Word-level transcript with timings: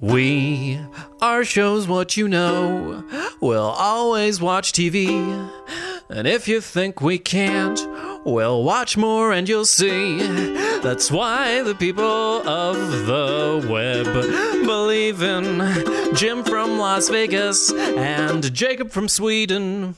We 0.00 0.80
are 1.20 1.44
shows 1.44 1.88
what 1.88 2.16
you 2.16 2.28
know. 2.28 3.04
We'll 3.40 3.60
always 3.62 4.40
watch 4.40 4.72
TV. 4.72 5.50
And 6.08 6.28
if 6.28 6.46
you 6.46 6.60
think 6.60 7.00
we 7.00 7.18
can't, 7.18 7.80
we'll 8.24 8.62
watch 8.62 8.96
more 8.96 9.32
and 9.32 9.48
you'll 9.48 9.64
see. 9.64 10.18
That's 10.78 11.10
why 11.10 11.62
the 11.62 11.74
people 11.74 12.04
of 12.04 12.76
the 13.06 13.66
web 13.68 14.06
believe 14.64 15.20
in 15.20 16.14
Jim 16.14 16.44
from 16.44 16.78
Las 16.78 17.08
Vegas 17.08 17.72
and 17.72 18.52
Jacob 18.54 18.90
from 18.90 19.08
Sweden. 19.08 19.94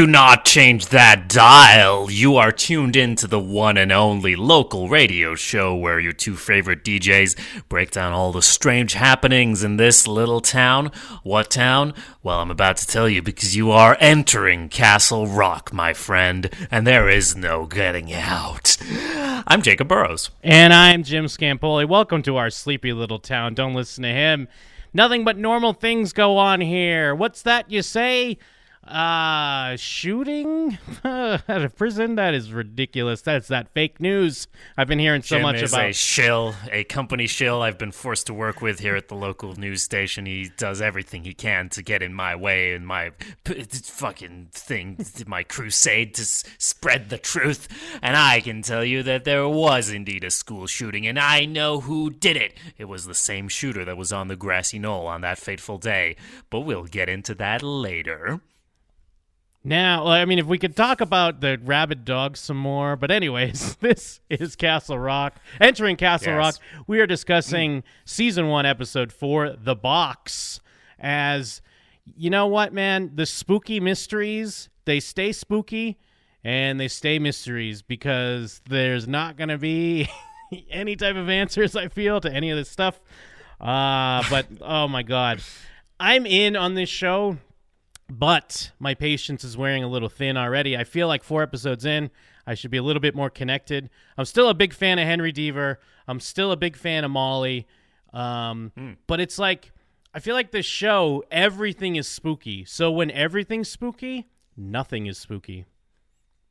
Do 0.00 0.06
not 0.06 0.46
change 0.46 0.86
that 0.86 1.28
dial. 1.28 2.10
You 2.10 2.36
are 2.36 2.52
tuned 2.52 2.96
into 2.96 3.26
the 3.26 3.38
one 3.38 3.76
and 3.76 3.92
only 3.92 4.34
local 4.34 4.88
radio 4.88 5.34
show 5.34 5.74
where 5.74 6.00
your 6.00 6.14
two 6.14 6.36
favorite 6.36 6.82
DJs 6.82 7.68
break 7.68 7.90
down 7.90 8.14
all 8.14 8.32
the 8.32 8.40
strange 8.40 8.94
happenings 8.94 9.62
in 9.62 9.76
this 9.76 10.08
little 10.08 10.40
town. 10.40 10.90
What 11.22 11.50
town? 11.50 11.92
Well, 12.22 12.40
I'm 12.40 12.50
about 12.50 12.78
to 12.78 12.86
tell 12.86 13.10
you 13.10 13.20
because 13.20 13.54
you 13.54 13.72
are 13.72 13.98
entering 14.00 14.70
Castle 14.70 15.26
Rock, 15.26 15.70
my 15.70 15.92
friend, 15.92 16.48
and 16.70 16.86
there 16.86 17.10
is 17.10 17.36
no 17.36 17.66
getting 17.66 18.10
out. 18.10 18.78
I'm 19.46 19.60
Jacob 19.60 19.88
Burrows. 19.88 20.30
And 20.42 20.72
I'm 20.72 21.02
Jim 21.02 21.26
Scampoli. 21.26 21.86
Welcome 21.86 22.22
to 22.22 22.38
our 22.38 22.48
sleepy 22.48 22.94
little 22.94 23.18
town. 23.18 23.52
Don't 23.52 23.74
listen 23.74 24.04
to 24.04 24.08
him. 24.08 24.48
Nothing 24.94 25.24
but 25.24 25.36
normal 25.36 25.74
things 25.74 26.14
go 26.14 26.38
on 26.38 26.62
here. 26.62 27.14
What's 27.14 27.42
that 27.42 27.70
you 27.70 27.82
say? 27.82 28.38
Uh, 28.86 29.76
shooting 29.76 30.78
at 31.04 31.42
a 31.48 31.68
prison? 31.68 32.14
That 32.16 32.34
is 32.34 32.50
ridiculous. 32.52 33.20
That's 33.22 33.46
that 33.48 33.68
fake 33.74 34.00
news 34.00 34.48
I've 34.76 34.88
been 34.88 34.98
hearing 34.98 35.22
so 35.22 35.36
Jim 35.36 35.42
much 35.42 35.62
is 35.62 35.72
about. 35.72 35.90
a 35.90 35.92
shill, 35.92 36.54
a 36.72 36.84
company 36.84 37.26
shill 37.26 37.62
I've 37.62 37.78
been 37.78 37.92
forced 37.92 38.26
to 38.28 38.34
work 38.34 38.60
with 38.62 38.80
here 38.80 38.96
at 38.96 39.08
the 39.08 39.14
local 39.14 39.54
news 39.54 39.82
station. 39.82 40.24
He 40.26 40.50
does 40.56 40.80
everything 40.80 41.24
he 41.24 41.34
can 41.34 41.68
to 41.70 41.82
get 41.82 42.02
in 42.02 42.14
my 42.14 42.34
way 42.34 42.72
in 42.74 42.84
my 42.86 43.10
p- 43.44 43.62
fucking 43.62 44.48
thing, 44.50 45.04
my 45.26 45.42
crusade 45.42 46.14
to 46.14 46.22
s- 46.22 46.42
spread 46.58 47.10
the 47.10 47.18
truth. 47.18 47.68
And 48.02 48.16
I 48.16 48.40
can 48.40 48.62
tell 48.62 48.84
you 48.84 49.02
that 49.04 49.24
there 49.24 49.46
was 49.46 49.90
indeed 49.90 50.24
a 50.24 50.30
school 50.30 50.66
shooting, 50.66 51.06
and 51.06 51.18
I 51.18 51.44
know 51.44 51.80
who 51.80 52.10
did 52.10 52.36
it. 52.36 52.54
It 52.78 52.86
was 52.86 53.04
the 53.04 53.14
same 53.14 53.48
shooter 53.48 53.84
that 53.84 53.96
was 53.98 54.12
on 54.12 54.28
the 54.28 54.36
grassy 54.36 54.78
knoll 54.78 55.06
on 55.06 55.20
that 55.20 55.38
fateful 55.38 55.78
day. 55.78 56.16
But 56.48 56.60
we'll 56.60 56.84
get 56.84 57.08
into 57.08 57.34
that 57.36 57.62
later. 57.62 58.40
Now, 59.62 60.06
I 60.06 60.24
mean, 60.24 60.38
if 60.38 60.46
we 60.46 60.58
could 60.58 60.74
talk 60.74 61.02
about 61.02 61.42
the 61.42 61.60
rabid 61.62 62.06
dog 62.06 62.38
some 62.38 62.56
more, 62.56 62.96
but 62.96 63.10
anyways, 63.10 63.76
this 63.80 64.20
is 64.30 64.56
Castle 64.56 64.98
Rock. 64.98 65.34
Entering 65.60 65.96
Castle 65.96 66.32
Yes. 66.32 66.38
Rock, 66.38 66.54
we 66.86 66.98
are 67.00 67.06
discussing 67.06 67.82
season 68.06 68.48
one, 68.48 68.64
episode 68.64 69.12
four, 69.12 69.50
The 69.50 69.74
Box. 69.74 70.60
As 70.98 71.60
you 72.04 72.30
know 72.30 72.46
what, 72.46 72.72
man, 72.72 73.12
the 73.14 73.26
spooky 73.26 73.80
mysteries 73.80 74.68
they 74.86 74.98
stay 74.98 75.30
spooky 75.30 75.98
and 76.42 76.80
they 76.80 76.88
stay 76.88 77.18
mysteries 77.18 77.82
because 77.82 78.60
there's 78.68 79.06
not 79.06 79.36
going 79.36 79.50
to 79.50 79.58
be 79.58 80.08
any 80.70 80.96
type 80.96 81.16
of 81.16 81.28
answers. 81.28 81.76
I 81.76 81.88
feel 81.88 82.20
to 82.22 82.32
any 82.32 82.50
of 82.50 82.56
this 82.56 82.70
stuff. 82.70 82.98
Uh, 83.60 84.24
but 84.30 84.46
oh 84.62 84.88
my 84.88 85.02
god, 85.02 85.42
I'm 86.00 86.24
in 86.24 86.56
on 86.56 86.74
this 86.74 86.88
show 86.88 87.36
but 88.10 88.72
my 88.78 88.94
patience 88.94 89.44
is 89.44 89.56
wearing 89.56 89.84
a 89.84 89.88
little 89.88 90.08
thin 90.08 90.36
already. 90.36 90.76
I 90.76 90.84
feel 90.84 91.08
like 91.08 91.22
four 91.22 91.42
episodes 91.42 91.84
in, 91.84 92.10
I 92.46 92.54
should 92.54 92.70
be 92.70 92.76
a 92.78 92.82
little 92.82 93.00
bit 93.00 93.14
more 93.14 93.30
connected. 93.30 93.90
I'm 94.18 94.24
still 94.24 94.48
a 94.48 94.54
big 94.54 94.72
fan 94.72 94.98
of 94.98 95.06
Henry 95.06 95.32
Deaver. 95.32 95.76
I'm 96.08 96.20
still 96.20 96.52
a 96.52 96.56
big 96.56 96.76
fan 96.76 97.04
of 97.04 97.10
Molly. 97.10 97.66
Um, 98.12 98.72
But 99.06 99.20
it's 99.20 99.38
like, 99.38 99.72
I 100.12 100.18
feel 100.18 100.34
like 100.34 100.50
this 100.50 100.66
show, 100.66 101.22
everything 101.30 101.96
is 101.96 102.08
spooky. 102.08 102.64
So 102.64 102.90
when 102.90 103.10
everything's 103.12 103.68
spooky, 103.68 104.28
nothing 104.56 105.06
is 105.06 105.18
spooky. 105.18 105.66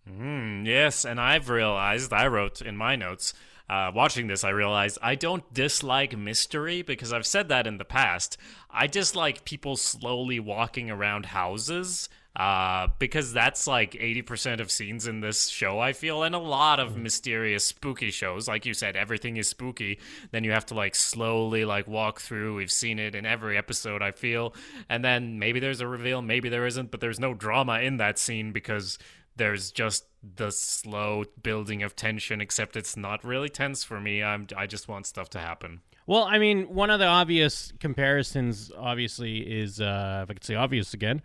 Mm, 0.10 0.66
yes, 0.66 1.06
and 1.06 1.20
I've 1.20 1.50
realized, 1.50 2.14
I 2.14 2.28
wrote 2.28 2.62
in 2.62 2.78
my 2.78 2.96
notes, 2.96 3.34
uh, 3.70 3.92
watching 3.94 4.28
this, 4.28 4.44
I 4.44 4.50
realized 4.50 4.98
I 5.02 5.16
don't 5.16 5.54
dislike 5.54 6.18
mystery 6.18 6.82
because 6.82 7.14
I've 7.14 7.28
said 7.28 7.50
that 7.50 7.68
in 7.68 7.78
the 7.78 7.86
past. 7.86 8.38
I 8.70 8.88
dislike 8.88 9.46
people 9.46 9.76
slowly 9.76 10.40
walking 10.40 10.90
around 10.90 11.28
houses. 11.28 12.10
Uh, 12.36 12.88
because 13.00 13.34
that's 13.34 13.68
like 13.68 13.94
80% 13.94 14.62
of 14.62 14.72
scenes 14.72 15.08
in 15.08 15.20
this 15.20 15.50
show, 15.50 15.80
I 15.80 15.92
feel, 15.92 16.24
and 16.24 16.34
a 16.34 16.40
lot 16.40 16.80
of 16.80 16.96
mysterious, 16.96 17.66
spooky 17.66 18.12
shows. 18.12 18.48
Like 18.48 18.66
you 18.66 18.74
said, 18.74 18.96
everything 18.96 19.36
is 19.36 19.50
spooky. 19.50 20.00
Then 20.32 20.46
you 20.46 20.52
have 20.52 20.66
to 20.68 20.74
like 20.74 20.96
slowly 20.96 21.66
like 21.66 21.88
walk 21.88 22.22
through. 22.22 22.56
We've 22.56 22.72
seen 22.72 22.98
it 22.98 23.14
in 23.14 23.26
every 23.26 23.58
episode, 23.58 24.02
I 24.02 24.12
feel. 24.12 24.54
And 24.88 25.04
then 25.04 25.40
maybe 25.40 25.60
there's 25.60 25.82
a 25.82 25.88
reveal, 25.88 26.22
maybe 26.22 26.48
there 26.48 26.66
isn't, 26.66 26.92
but 26.92 27.02
there's 27.02 27.20
no 27.20 27.34
drama 27.34 27.80
in 27.80 27.98
that 27.98 28.18
scene 28.18 28.54
because 28.54 29.00
there's 29.40 29.72
just 29.72 30.06
the 30.36 30.52
slow 30.52 31.24
building 31.42 31.82
of 31.82 31.96
tension 31.96 32.40
except 32.42 32.76
it's 32.76 32.96
not 32.96 33.24
really 33.24 33.50
tense 33.50 33.84
for 33.84 34.00
me 34.00 34.22
i'm 34.22 34.46
i 34.56 34.68
just 34.68 34.88
want 34.88 35.06
stuff 35.08 35.30
to 35.30 35.40
happen 35.40 35.82
Well, 36.06 36.24
I 36.24 36.40
mean, 36.40 36.64
one 36.74 36.90
of 36.90 37.00
the 37.00 37.06
obvious 37.06 37.72
comparisons, 37.80 38.72
obviously, 38.76 39.38
is 39.62 39.80
uh, 39.80 40.22
if 40.24 40.30
I 40.32 40.34
could 40.34 40.44
say 40.44 40.56
obvious 40.56 40.94
again, 40.96 41.22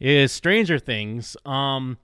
is 0.00 0.32
Stranger 0.32 0.80
Things. 0.80 1.36
Um, 1.46 1.98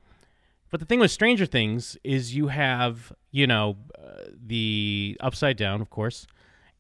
but 0.71 0.79
the 0.79 0.87
thing 0.87 1.01
with 1.01 1.11
Stranger 1.11 1.45
Things 1.47 1.97
is 2.05 2.37
you 2.37 2.47
have, 2.49 3.13
you 3.33 3.49
know, 3.49 3.77
uh, 3.99 4.31
the 4.47 5.17
Upside 5.19 5.57
Down, 5.57 5.81
of 5.81 5.91
course, 5.91 6.29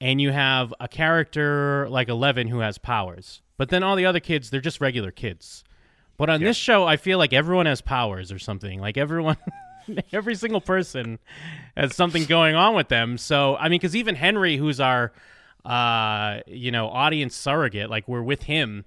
and 0.01 0.21
you 0.21 0.31
have 0.31 0.73
a 0.79 0.87
character 0.87 1.89
like 1.91 2.09
Eleven 2.09 2.47
who 2.47 2.61
has 2.61 2.79
powers. 2.79 3.43
But 3.57 3.71
then 3.71 3.83
all 3.83 3.97
the 3.97 4.07
other 4.07 4.21
kids, 4.21 4.51
they're 4.51 4.61
just 4.61 4.81
regular 4.81 5.11
kids. 5.11 5.65
But 6.21 6.29
on 6.29 6.43
this 6.43 6.59
show, 6.59 6.85
I 6.87 6.99
feel 6.99 7.17
like 7.17 7.33
everyone 7.33 7.65
has 7.65 7.81
powers 7.81 8.31
or 8.31 8.39
something. 8.39 8.79
Like 8.79 8.99
everyone, 8.99 9.39
every 10.13 10.35
single 10.35 10.61
person 10.61 11.19
has 11.75 11.97
something 11.97 12.27
going 12.27 12.55
on 12.55 12.75
with 12.75 12.89
them. 12.89 13.17
So 13.17 13.57
I 13.57 13.71
mean, 13.71 13.79
because 13.81 13.97
even 13.97 14.17
Henry, 14.17 14.59
who's 14.59 14.81
our, 14.81 15.13
uh, 15.65 16.41
you 16.47 16.73
know, 16.73 16.89
audience 16.91 17.35
surrogate, 17.35 17.89
like 17.89 18.07
we're 18.07 18.21
with 18.21 18.43
him, 18.43 18.85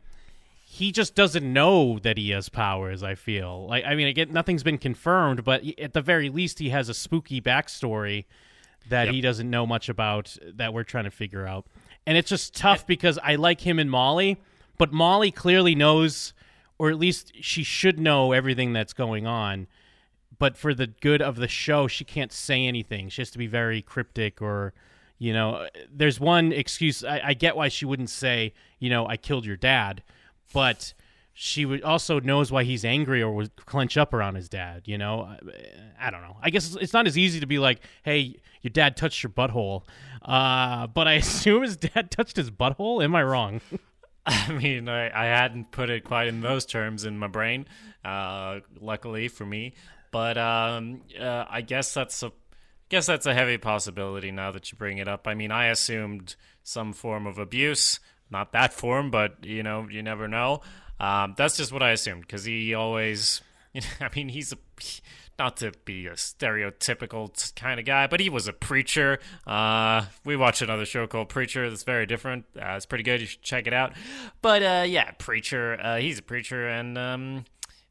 he 0.64 0.92
just 0.92 1.16
doesn't 1.16 1.52
know 1.52 1.98
that 2.04 2.20
he 2.20 2.30
has 2.30 2.50
powers. 2.50 3.02
I 3.02 3.16
feel 3.16 3.66
like 3.68 3.84
I 3.84 3.96
mean, 3.96 4.10
again, 4.10 4.32
nothing's 4.32 4.62
been 4.62 4.78
confirmed, 4.78 5.44
but 5.44 5.64
at 5.80 5.94
the 5.94 6.02
very 6.02 6.30
least, 6.30 6.60
he 6.60 6.70
has 6.70 6.88
a 6.88 6.94
spooky 6.94 7.42
backstory 7.42 8.26
that 8.90 9.06
Yep. 9.06 9.14
he 9.16 9.22
doesn't 9.22 9.50
know 9.50 9.66
much 9.66 9.90
about 9.90 10.38
that 10.54 10.72
we're 10.72 10.84
trying 10.84 11.06
to 11.06 11.12
figure 11.12 11.48
out. 11.48 11.66
And 12.06 12.16
it's 12.16 12.30
just 12.30 12.56
tough 12.56 12.86
because 12.86 13.18
I 13.24 13.38
like 13.38 13.62
him 13.62 13.80
and 13.80 13.90
Molly, 13.90 14.38
but 14.78 14.94
Molly 14.94 15.32
clearly 15.32 15.74
knows, 15.74 16.34
or 16.78 16.90
at 16.90 16.98
least 16.98 17.34
she 17.42 17.64
should 17.64 18.00
know 18.00 18.32
everything 18.32 18.74
that's 18.74 18.94
going 18.94 19.28
on. 19.28 19.68
But 20.40 20.58
for 20.58 20.74
the 20.74 20.88
good 20.88 21.22
of 21.22 21.36
the 21.36 21.48
show, 21.48 21.88
she 21.88 22.04
can't 22.04 22.32
say 22.32 22.66
anything. 22.66 23.10
She 23.10 23.22
has 23.22 23.32
to 23.32 23.38
be 23.38 23.48
very 23.48 23.82
cryptic 23.82 24.42
or. 24.42 24.74
You 25.20 25.32
know, 25.32 25.68
there's 25.90 26.20
one 26.20 26.52
excuse. 26.52 27.02
I, 27.02 27.22
I 27.24 27.34
get 27.34 27.56
why 27.56 27.70
she 27.70 27.86
wouldn't 27.86 28.10
say, 28.10 28.52
you 28.80 28.90
know, 28.90 29.08
I 29.08 29.16
killed 29.16 29.46
your 29.46 29.56
dad, 29.56 30.04
but 30.52 30.94
she 31.34 31.66
would 31.66 31.84
also 31.84 32.20
knows 32.20 32.52
why 32.52 32.64
he's 32.64 32.86
angry 32.86 33.22
or 33.22 33.32
would 33.32 33.56
clench 33.66 33.98
up 33.98 34.14
around 34.14 34.36
his 34.36 34.48
dad. 34.48 34.84
You 34.86 35.00
know, 35.00 35.22
I, 35.22 36.08
I 36.08 36.12
don't 36.12 36.22
know. 36.22 36.38
I 36.42 36.52
guess 36.52 36.76
it's, 36.76 36.94
not 36.94 37.08
as 37.08 37.18
easy 37.18 37.40
to 37.40 37.48
be 37.48 37.58
like, 37.58 37.82
"Hey, 38.04 38.36
your 38.62 38.70
dad 38.70 38.96
touched 38.96 39.24
your 39.24 39.32
butthole," 39.32 39.84
uh, 40.22 40.88
but 40.88 41.08
I 41.08 41.14
assume 41.24 41.64
his 41.64 41.76
dad 41.76 42.12
touched 42.12 42.38
his 42.38 42.52
butthole. 42.52 43.04
Am 43.04 43.16
I 43.16 43.24
wrong? 43.24 43.62
i 44.26 44.52
mean 44.54 44.88
I, 44.88 45.08
I 45.08 45.26
hadn't 45.26 45.72
put 45.72 45.90
it 45.90 46.04
quite 46.04 46.28
in 46.28 46.42
those 46.42 46.66
terms 46.66 47.04
in 47.06 47.18
my 47.18 47.28
brain 47.28 47.66
uh 48.06 48.60
luckily 48.80 49.28
for 49.28 49.46
me. 49.46 49.74
But 50.12 50.38
um 50.38 51.02
uh, 51.20 51.46
i 51.50 51.62
guess 51.62 51.94
that's 51.94 52.22
a 52.24 52.32
guess 52.90 53.06
that's 53.06 53.26
a 53.26 53.34
heavy 53.34 53.58
possibility 53.58 54.32
now 54.32 54.52
that 54.52 54.72
you 54.72 54.78
bring 54.78 54.98
it 54.98 55.08
up. 55.08 55.28
I 55.28 55.34
mean 55.34 55.52
i 55.52 55.68
assumed 55.68 56.36
some 56.64 56.94
form 56.94 57.28
of 57.28 57.38
abuse. 57.38 58.00
Not 58.30 58.52
that 58.54 58.74
form 58.82 59.12
but 59.12 59.44
you 59.44 59.64
know 59.64 59.88
you 59.90 60.04
never 60.04 60.28
know. 60.28 60.62
Um 61.00 61.34
that's 61.38 61.58
just 61.58 61.72
what 61.72 61.84
i 61.84 61.92
assumed 61.92 62.22
because 62.22 62.46
he 62.46 62.74
always 62.74 63.42
you 63.74 63.82
know, 64.00 64.08
i 64.08 64.10
mean 64.16 64.30
he's 64.30 64.54
a 64.54 64.58
not 65.40 65.58
to 65.58 65.72
be 65.86 66.08
a 66.08 66.14
stereotypical 66.14 67.34
t- 67.34 67.52
kind 67.56 67.80
of 67.80 67.86
guy, 67.86 68.08
but 68.08 68.20
he 68.20 68.30
was 68.30 68.48
a 68.48 68.54
preacher. 68.54 69.20
Uh, 69.46 70.06
we 70.24 70.36
watched 70.36 70.62
another 70.62 70.86
show 70.86 71.08
called 71.08 71.30
Preacher 71.30 71.70
that's 71.70 71.84
very 71.84 72.06
different. 72.06 72.46
Uh, 72.56 72.76
it's 72.76 72.86
pretty 72.86 73.04
good. 73.04 73.22
You 73.22 73.28
should 73.28 73.42
check 73.42 73.68
it 73.68 73.74
out. 73.74 73.94
But 74.42 74.64
uh, 74.64 74.86
yeah, 74.88 75.12
preacher. 75.12 75.80
Uh, 75.82 75.98
he's 75.98 76.20
a 76.20 76.24
preacher, 76.24 76.68
and 76.68 76.98
um, 76.98 77.46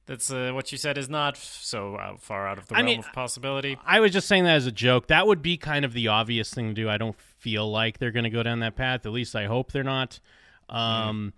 that's 0.07 0.31
uh, 0.31 0.51
what 0.53 0.73
you 0.73 0.79
said 0.79 0.99
is 0.99 1.09
not 1.09 1.37
so 1.37 1.97
uh, 1.97 2.17
far 2.19 2.47
out 2.47 2.59
of 2.59 2.69
the 2.69 2.75
I 2.75 2.79
realm 2.79 2.87
mean, 2.87 2.99
of 3.01 3.13
possibility. 3.13 3.79
I 3.85 4.01
was 4.01 4.13
just 4.13 4.29
saying 4.29 4.45
that 4.45 4.57
as 4.57 4.67
a 4.67 4.73
joke. 4.73 5.09
That 5.09 5.27
would 5.27 5.43
be 5.43 5.57
kind 5.57 5.85
of 5.85 5.93
the 5.93 6.09
obvious 6.09 6.53
thing 6.53 6.69
to 6.69 6.75
do. 6.75 6.89
I 6.89 6.99
don't 6.99 7.19
feel 7.39 7.71
like 7.71 7.99
they're 7.99 8.11
going 8.13 8.25
to 8.25 8.31
go 8.31 8.43
down 8.43 8.61
that 8.61 8.77
path. 8.77 9.07
At 9.07 9.13
least 9.13 9.37
I 9.37 9.47
hope 9.47 9.73
they're 9.73 9.85
not. 9.85 10.21
Um, 10.69 11.33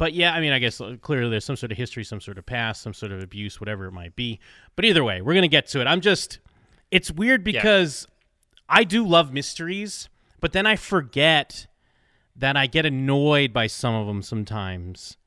But 0.00 0.14
yeah, 0.14 0.32
I 0.32 0.40
mean, 0.40 0.52
I 0.52 0.58
guess 0.58 0.80
uh, 0.80 0.96
clearly 1.02 1.28
there's 1.28 1.44
some 1.44 1.56
sort 1.56 1.72
of 1.72 1.76
history, 1.76 2.04
some 2.04 2.22
sort 2.22 2.38
of 2.38 2.46
past, 2.46 2.80
some 2.80 2.94
sort 2.94 3.12
of 3.12 3.22
abuse, 3.22 3.60
whatever 3.60 3.84
it 3.84 3.92
might 3.92 4.16
be. 4.16 4.40
But 4.74 4.86
either 4.86 5.04
way, 5.04 5.20
we're 5.20 5.34
going 5.34 5.42
to 5.42 5.48
get 5.48 5.66
to 5.68 5.82
it. 5.82 5.86
I'm 5.86 6.00
just, 6.00 6.38
it's 6.90 7.10
weird 7.10 7.44
because 7.44 8.08
I 8.66 8.84
do 8.84 9.06
love 9.06 9.30
mysteries, 9.30 10.08
but 10.40 10.52
then 10.52 10.64
I 10.64 10.76
forget 10.76 11.66
that 12.34 12.56
I 12.56 12.66
get 12.66 12.86
annoyed 12.86 13.52
by 13.52 13.66
some 13.66 13.94
of 13.94 14.06
them 14.06 14.22
sometimes. 14.22 15.18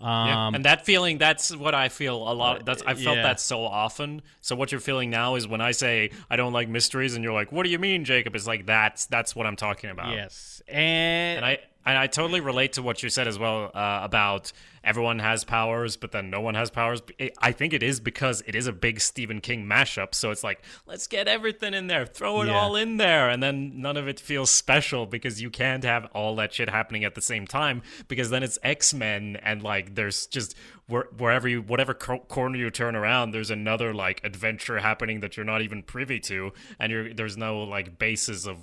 Yeah, 0.00 0.46
Um, 0.46 0.54
and 0.54 0.64
that 0.64 0.86
feeling, 0.86 1.18
that's 1.18 1.54
what 1.54 1.74
I 1.74 1.90
feel 1.90 2.16
a 2.16 2.32
lot. 2.32 2.64
That's 2.64 2.82
I 2.86 2.94
felt 2.94 3.18
yeah. 3.18 3.24
that 3.24 3.38
so 3.38 3.60
often. 3.60 4.22
So 4.40 4.56
what 4.56 4.72
you're 4.72 4.80
feeling 4.80 5.10
now 5.10 5.34
is 5.34 5.46
when 5.46 5.60
I 5.60 5.72
say 5.72 6.10
I 6.30 6.36
don't 6.36 6.54
like 6.54 6.70
mysteries, 6.70 7.14
and 7.14 7.22
you're 7.22 7.32
like, 7.32 7.52
"What 7.52 7.62
do 7.62 7.70
you 7.70 7.78
mean, 7.78 8.04
Jacob?" 8.04 8.34
It's 8.34 8.46
like 8.46 8.66
that's 8.66 9.06
that's 9.06 9.36
what 9.36 9.46
I'm 9.46 9.54
talking 9.54 9.90
about. 9.90 10.10
yes, 10.10 10.60
and, 10.66 11.36
and 11.36 11.46
I 11.46 11.58
and 11.84 11.98
I 11.98 12.06
totally 12.06 12.40
relate 12.40 12.74
to 12.74 12.82
what 12.82 13.02
you 13.02 13.08
said 13.08 13.26
as 13.28 13.38
well 13.38 13.70
uh, 13.74 14.00
about 14.02 14.52
everyone 14.84 15.20
has 15.20 15.44
powers, 15.44 15.96
but 15.96 16.10
then 16.10 16.28
no 16.28 16.40
one 16.40 16.54
has 16.56 16.68
powers. 16.70 17.00
I 17.38 17.52
think 17.52 17.72
it 17.72 17.82
is 17.84 18.00
because 18.00 18.42
it 18.46 18.54
is 18.56 18.66
a 18.66 18.72
big 18.72 19.00
Stephen 19.00 19.40
King 19.40 19.64
mashup. 19.64 20.14
So 20.14 20.30
it's 20.32 20.42
like 20.42 20.60
let's 20.86 21.06
get 21.06 21.28
everything 21.28 21.72
in 21.74 21.86
there, 21.86 22.04
throw 22.06 22.42
it 22.42 22.48
Yeah. 22.48 22.54
all 22.60 22.74
in 22.76 22.96
there, 22.96 23.28
and 23.30 23.42
then 23.42 23.80
none 23.80 23.96
of 23.96 24.08
it 24.08 24.18
feels 24.18 24.50
special 24.50 25.06
because 25.06 25.40
you 25.40 25.50
can't 25.50 25.84
have 25.84 26.06
all 26.14 26.34
that 26.36 26.52
shit 26.52 26.68
happening 26.68 27.04
at 27.04 27.14
the 27.14 27.20
same 27.22 27.46
time 27.46 27.82
because 28.08 28.30
then 28.30 28.42
it's 28.42 28.58
X 28.62 28.92
Men 28.92 29.36
and 29.42 29.62
like 29.62 29.94
there's 29.94 30.26
just 30.26 30.56
where, 30.88 31.06
wherever 31.16 31.46
you 31.48 31.62
whatever 31.62 31.94
corner 31.94 32.56
you 32.56 32.70
turn 32.70 32.96
around, 32.96 33.30
there's 33.30 33.50
another 33.50 33.94
like 33.94 34.20
adventure 34.24 34.80
happening 34.80 35.20
that 35.20 35.36
you're 35.36 35.46
not 35.46 35.62
even 35.62 35.82
privy 35.82 36.18
to, 36.20 36.52
and 36.80 36.90
you're 36.90 37.14
there's 37.14 37.36
no 37.36 37.62
like 37.62 37.98
basis 37.98 38.46
of 38.46 38.58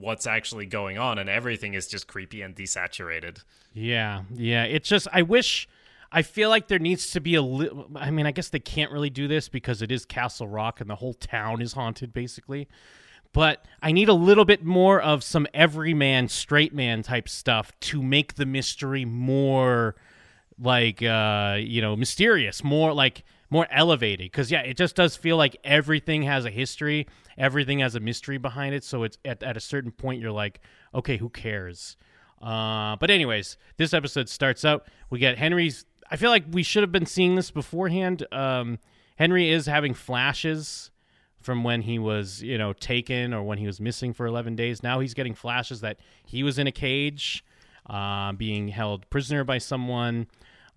what's 0.00 0.26
actually 0.26 0.66
going 0.66 0.98
on 0.98 1.18
and 1.18 1.28
everything 1.28 1.74
is 1.74 1.86
just 1.86 2.06
creepy 2.06 2.42
and 2.42 2.56
desaturated 2.56 3.42
Yeah, 3.72 4.22
yeah. 4.34 4.64
It's 4.64 4.88
just 4.88 5.06
I 5.12 5.22
wish 5.22 5.68
I 6.12 6.22
feel 6.22 6.48
like 6.48 6.68
there 6.68 6.78
needs 6.78 7.10
to 7.12 7.20
be 7.20 7.34
a 7.34 7.42
little 7.42 7.90
I 7.96 8.10
mean, 8.10 8.26
I 8.26 8.32
guess 8.32 8.48
they 8.48 8.58
can't 8.58 8.90
really 8.90 9.10
do 9.10 9.28
this 9.28 9.48
because 9.48 9.82
it 9.82 9.92
is 9.92 10.04
Castle 10.04 10.48
Rock 10.48 10.80
and 10.80 10.90
the 10.90 10.96
whole 10.96 11.14
town 11.14 11.62
is 11.62 11.74
haunted 11.74 12.12
basically. 12.12 12.68
But 13.32 13.64
I 13.80 13.92
need 13.92 14.08
a 14.08 14.14
little 14.14 14.44
bit 14.44 14.64
more 14.64 15.00
of 15.00 15.22
some 15.22 15.46
everyman, 15.54 16.28
straight 16.28 16.74
man 16.74 17.02
type 17.02 17.28
stuff 17.28 17.72
to 17.80 18.02
make 18.02 18.34
the 18.34 18.46
mystery 18.46 19.04
more 19.04 19.94
like 20.58 21.02
uh, 21.02 21.56
you 21.60 21.80
know, 21.80 21.94
mysterious, 21.96 22.64
more 22.64 22.92
like 22.92 23.24
more 23.50 23.66
elevated 23.70 24.32
cuz 24.32 24.50
yeah, 24.50 24.60
it 24.60 24.76
just 24.76 24.96
does 24.96 25.16
feel 25.16 25.36
like 25.36 25.56
everything 25.64 26.22
has 26.22 26.44
a 26.44 26.50
history, 26.50 27.06
everything 27.36 27.80
has 27.80 27.94
a 27.94 28.00
mystery 28.00 28.38
behind 28.38 28.74
it, 28.74 28.84
so 28.84 29.02
it's 29.02 29.18
at 29.24 29.42
at 29.42 29.56
a 29.56 29.60
certain 29.60 29.90
point 29.90 30.20
you're 30.20 30.32
like, 30.32 30.60
okay, 30.94 31.16
who 31.16 31.28
cares? 31.28 31.96
Uh, 32.40 32.96
but 32.96 33.10
anyways, 33.10 33.56
this 33.76 33.92
episode 33.92 34.28
starts 34.28 34.64
out. 34.64 34.86
We 35.10 35.18
get 35.18 35.38
Henry's. 35.38 35.84
I 36.10 36.16
feel 36.16 36.30
like 36.30 36.44
we 36.50 36.62
should 36.62 36.82
have 36.82 36.92
been 36.92 37.06
seeing 37.06 37.34
this 37.34 37.50
beforehand. 37.50 38.26
Um, 38.32 38.78
Henry 39.16 39.50
is 39.50 39.66
having 39.66 39.94
flashes 39.94 40.90
from 41.40 41.62
when 41.62 41.82
he 41.82 41.98
was, 41.98 42.42
you 42.42 42.58
know, 42.58 42.72
taken 42.72 43.32
or 43.32 43.42
when 43.42 43.58
he 43.58 43.66
was 43.66 43.80
missing 43.80 44.12
for 44.12 44.26
11 44.26 44.56
days. 44.56 44.82
Now 44.82 45.00
he's 45.00 45.14
getting 45.14 45.34
flashes 45.34 45.80
that 45.82 45.98
he 46.24 46.42
was 46.42 46.58
in 46.58 46.66
a 46.66 46.72
cage, 46.72 47.44
uh, 47.88 48.32
being 48.32 48.68
held 48.68 49.08
prisoner 49.10 49.44
by 49.44 49.58
someone. 49.58 50.26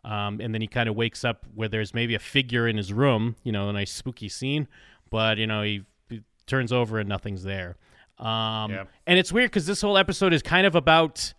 Um, 0.05 0.41
and 0.41 0.53
then 0.53 0.61
he 0.61 0.67
kind 0.67 0.89
of 0.89 0.95
wakes 0.95 1.23
up 1.23 1.45
where 1.55 1.69
there's 1.69 1.93
maybe 1.93 2.13
a 2.15 2.19
figure 2.19 2.67
in 2.67 2.75
his 2.77 2.91
room, 2.91 3.35
you 3.43 3.51
know, 3.51 3.69
a 3.69 3.73
nice 3.73 3.91
spooky 3.91 4.27
scene. 4.27 4.67
But, 5.09 5.37
you 5.37 5.47
know, 5.47 5.61
he, 5.61 5.83
he 6.09 6.21
turns 6.45 6.73
over 6.73 6.99
and 6.99 7.07
nothing's 7.07 7.43
there. 7.43 7.77
Um, 8.19 8.71
Yeah. 8.71 8.83
And 9.07 9.17
it's 9.17 9.31
weird 9.31 9.49
because 9.51 9.65
this 9.65 9.81
whole 9.81 9.97
episode 9.97 10.33
is 10.33 10.41
kind 10.41 10.67
of 10.67 10.75
about 10.75 11.33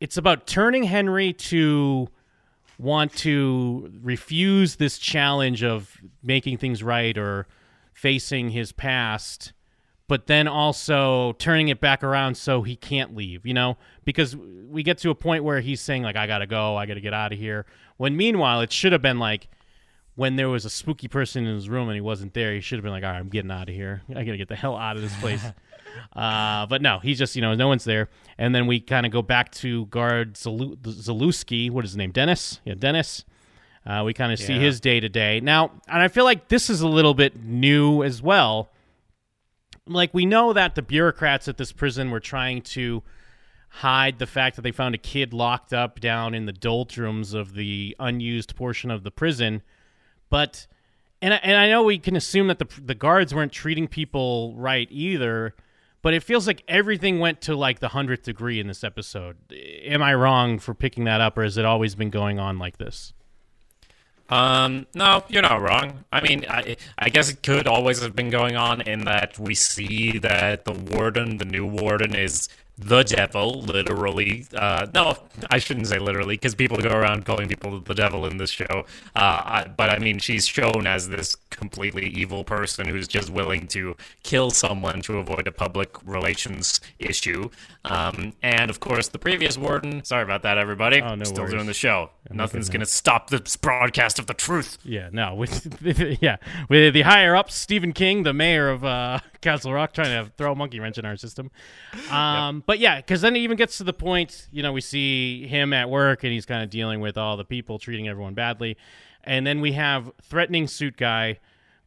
it's 0.00 0.16
about 0.16 0.46
turning 0.46 0.84
Henry 0.84 1.32
to 1.32 2.08
want 2.78 3.14
to 3.16 3.90
refuse 4.02 4.76
this 4.76 4.98
challenge 4.98 5.62
of 5.62 5.96
making 6.22 6.58
things 6.58 6.82
right 6.82 7.16
or 7.16 7.46
facing 7.92 8.50
his 8.50 8.72
past, 8.72 9.52
but 10.06 10.26
then 10.26 10.46
also 10.46 11.32
turning 11.34 11.68
it 11.68 11.80
back 11.80 12.02
around 12.02 12.36
so 12.36 12.62
he 12.62 12.76
can't 12.76 13.16
leave, 13.16 13.46
you 13.46 13.54
know? 13.54 13.76
Because 14.04 14.36
we 14.36 14.82
get 14.82 14.98
to 14.98 15.10
a 15.10 15.14
point 15.14 15.44
where 15.44 15.60
he's 15.60 15.80
saying, 15.80 16.02
like, 16.02 16.16
I 16.16 16.26
gotta 16.26 16.46
go, 16.46 16.76
I 16.76 16.86
gotta 16.86 17.00
get 17.00 17.14
out 17.14 17.32
of 17.32 17.38
here. 17.38 17.64
When 17.96 18.16
meanwhile, 18.16 18.60
it 18.60 18.72
should 18.72 18.92
have 18.92 19.02
been 19.02 19.18
like, 19.18 19.48
when 20.16 20.36
there 20.36 20.48
was 20.48 20.64
a 20.64 20.70
spooky 20.70 21.08
person 21.08 21.44
in 21.46 21.54
his 21.54 21.68
room 21.68 21.88
and 21.88 21.94
he 21.94 22.00
wasn't 22.00 22.34
there, 22.34 22.52
he 22.54 22.60
should 22.60 22.78
have 22.78 22.84
been 22.84 22.92
like, 22.92 23.02
all 23.02 23.10
right, 23.10 23.18
I'm 23.18 23.28
getting 23.28 23.50
out 23.50 23.68
of 23.68 23.74
here. 23.74 24.02
I 24.10 24.24
gotta 24.24 24.36
get 24.36 24.48
the 24.48 24.56
hell 24.56 24.76
out 24.76 24.96
of 24.96 25.02
this 25.02 25.14
place. 25.20 25.44
Uh, 26.12 26.66
but 26.66 26.82
no, 26.82 26.98
he's 26.98 27.18
just 27.18 27.36
you 27.36 27.42
know 27.42 27.54
no 27.54 27.68
one's 27.68 27.84
there, 27.84 28.08
and 28.36 28.52
then 28.52 28.66
we 28.66 28.80
kind 28.80 29.06
of 29.06 29.12
go 29.12 29.22
back 29.22 29.52
to 29.52 29.86
guard 29.86 30.34
Zalu- 30.34 30.76
Zalewski. 30.78 31.70
What 31.70 31.84
is 31.84 31.92
his 31.92 31.96
name? 31.96 32.10
Dennis. 32.10 32.60
Yeah, 32.64 32.74
Dennis. 32.74 33.24
Uh, 33.86 34.02
we 34.04 34.12
kind 34.12 34.32
of 34.32 34.40
see 34.40 34.58
his 34.58 34.80
day 34.80 34.98
to 34.98 35.08
day 35.08 35.40
now, 35.40 35.70
and 35.86 36.02
I 36.02 36.08
feel 36.08 36.24
like 36.24 36.48
this 36.48 36.68
is 36.68 36.80
a 36.80 36.88
little 36.88 37.14
bit 37.14 37.44
new 37.44 38.02
as 38.02 38.20
well. 38.22 38.70
Like 39.86 40.14
we 40.14 40.24
know 40.24 40.52
that 40.52 40.74
the 40.74 40.82
bureaucrats 40.82 41.48
at 41.48 41.56
this 41.56 41.72
prison 41.72 42.10
were 42.10 42.20
trying 42.20 42.62
to 42.62 43.02
hide 43.68 44.18
the 44.18 44.26
fact 44.26 44.56
that 44.56 44.62
they 44.62 44.70
found 44.70 44.94
a 44.94 44.98
kid 44.98 45.32
locked 45.32 45.72
up 45.72 46.00
down 46.00 46.32
in 46.32 46.46
the 46.46 46.52
doldrums 46.52 47.34
of 47.34 47.54
the 47.54 47.96
unused 47.98 48.54
portion 48.54 48.90
of 48.90 49.02
the 49.02 49.10
prison, 49.10 49.62
but 50.30 50.66
and 51.20 51.34
I, 51.34 51.36
and 51.38 51.56
I 51.56 51.68
know 51.68 51.82
we 51.82 51.98
can 51.98 52.16
assume 52.16 52.46
that 52.48 52.58
the 52.58 52.68
the 52.80 52.94
guards 52.94 53.34
weren't 53.34 53.52
treating 53.52 53.88
people 53.88 54.54
right 54.56 54.88
either, 54.90 55.54
but 56.02 56.14
it 56.14 56.22
feels 56.22 56.46
like 56.46 56.62
everything 56.68 57.18
went 57.18 57.40
to 57.42 57.56
like 57.56 57.80
the 57.80 57.88
hundredth 57.88 58.22
degree 58.22 58.60
in 58.60 58.68
this 58.68 58.84
episode. 58.84 59.36
Am 59.52 60.02
I 60.02 60.14
wrong 60.14 60.58
for 60.58 60.72
picking 60.72 61.04
that 61.04 61.20
up, 61.20 61.36
or 61.36 61.42
has 61.42 61.56
it 61.58 61.64
always 61.64 61.94
been 61.94 62.10
going 62.10 62.38
on 62.38 62.58
like 62.58 62.78
this? 62.78 63.12
Um, 64.30 64.86
no, 64.94 65.24
you're 65.28 65.42
not 65.42 65.60
wrong. 65.60 66.04
I 66.10 66.20
mean, 66.22 66.46
I, 66.48 66.76
I 66.98 67.08
guess 67.10 67.28
it 67.28 67.42
could 67.42 67.66
always 67.66 68.00
have 68.02 68.16
been 68.16 68.30
going 68.30 68.56
on 68.56 68.80
in 68.80 69.04
that 69.04 69.38
we 69.38 69.54
see 69.54 70.18
that 70.18 70.64
the 70.64 70.72
warden, 70.72 71.36
the 71.36 71.44
new 71.44 71.66
warden, 71.66 72.14
is 72.14 72.48
the 72.76 73.02
devil, 73.04 73.60
literally. 73.62 74.46
Uh, 74.54 74.86
no, 74.92 75.16
I 75.50 75.58
shouldn't 75.58 75.86
say 75.86 75.98
literally, 75.98 76.34
because 76.34 76.54
people 76.54 76.76
go 76.78 76.90
around 76.90 77.24
calling 77.24 77.48
people 77.48 77.80
the 77.80 77.94
devil 77.94 78.26
in 78.26 78.38
this 78.38 78.50
show. 78.50 78.84
Uh, 79.14 79.20
I, 79.44 79.72
but 79.76 79.90
I 79.90 79.98
mean, 79.98 80.18
she's 80.18 80.46
shown 80.46 80.86
as 80.86 81.08
this 81.08 81.36
completely 81.50 82.06
evil 82.08 82.42
person 82.42 82.88
who's 82.88 83.06
just 83.06 83.30
willing 83.30 83.68
to 83.68 83.96
kill 84.24 84.50
someone 84.50 85.02
to 85.02 85.18
avoid 85.18 85.46
a 85.46 85.52
public 85.52 85.90
relations 86.04 86.80
issue. 86.98 87.48
Um, 87.84 88.32
and 88.42 88.70
of 88.70 88.80
course, 88.80 89.08
the 89.08 89.18
previous 89.18 89.56
warden. 89.56 90.04
Sorry 90.04 90.22
about 90.24 90.42
that, 90.42 90.58
everybody. 90.58 91.00
Oh, 91.00 91.14
no 91.14 91.24
Still 91.24 91.44
worries. 91.44 91.54
doing 91.54 91.66
the 91.66 91.74
show. 91.74 92.10
Nothing's 92.30 92.68
gonna 92.70 92.86
stop 92.86 93.30
this 93.30 93.56
broadcast 93.56 94.18
of 94.18 94.26
the 94.26 94.34
truth. 94.34 94.78
Yeah, 94.84 95.10
no, 95.12 95.34
with 95.44 95.78
yeah, 96.20 96.36
with 96.68 96.94
the 96.94 97.02
higher 97.02 97.36
ups, 97.36 97.54
Stephen 97.54 97.92
King, 97.92 98.22
the 98.24 98.32
mayor 98.32 98.68
of 98.70 98.84
uh, 98.84 99.20
Castle 99.44 99.72
Rock, 99.72 99.92
trying 99.92 100.24
to 100.24 100.32
throw 100.36 100.52
a 100.52 100.54
monkey 100.56 100.80
wrench 100.80 100.98
in 100.98 101.04
our 101.04 101.16
system. 101.16 101.50
Um, 102.10 102.62
But 102.66 102.78
yeah, 102.78 102.96
because 102.96 103.20
then 103.20 103.36
it 103.36 103.40
even 103.40 103.56
gets 103.56 103.78
to 103.78 103.84
the 103.84 103.92
point, 103.92 104.48
you 104.50 104.62
know, 104.62 104.72
we 104.72 104.80
see 104.80 105.46
him 105.46 105.72
at 105.72 105.88
work 105.88 106.24
and 106.24 106.32
he's 106.32 106.46
kind 106.46 106.62
of 106.62 106.70
dealing 106.70 107.00
with 107.00 107.16
all 107.16 107.36
the 107.36 107.44
people 107.44 107.78
treating 107.78 108.08
everyone 108.08 108.34
badly, 108.34 108.76
and 109.24 109.46
then 109.46 109.60
we 109.60 109.72
have 109.72 110.10
threatening 110.22 110.66
suit 110.66 110.96
guy 110.96 111.38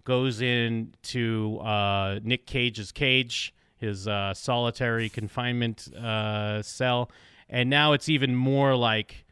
goes 0.04 0.40
into 0.42 1.58
uh, 1.60 2.20
Nick 2.24 2.46
Cage's 2.46 2.92
cage, 2.94 3.54
his 3.78 4.08
uh, 4.08 4.34
solitary 4.34 5.10
confinement 5.10 5.94
uh, 5.94 6.62
cell, 6.62 7.12
and 7.50 7.70
now 7.70 7.94
it's 7.94 8.08
even 8.10 8.34
more 8.36 8.76
like 8.76 9.26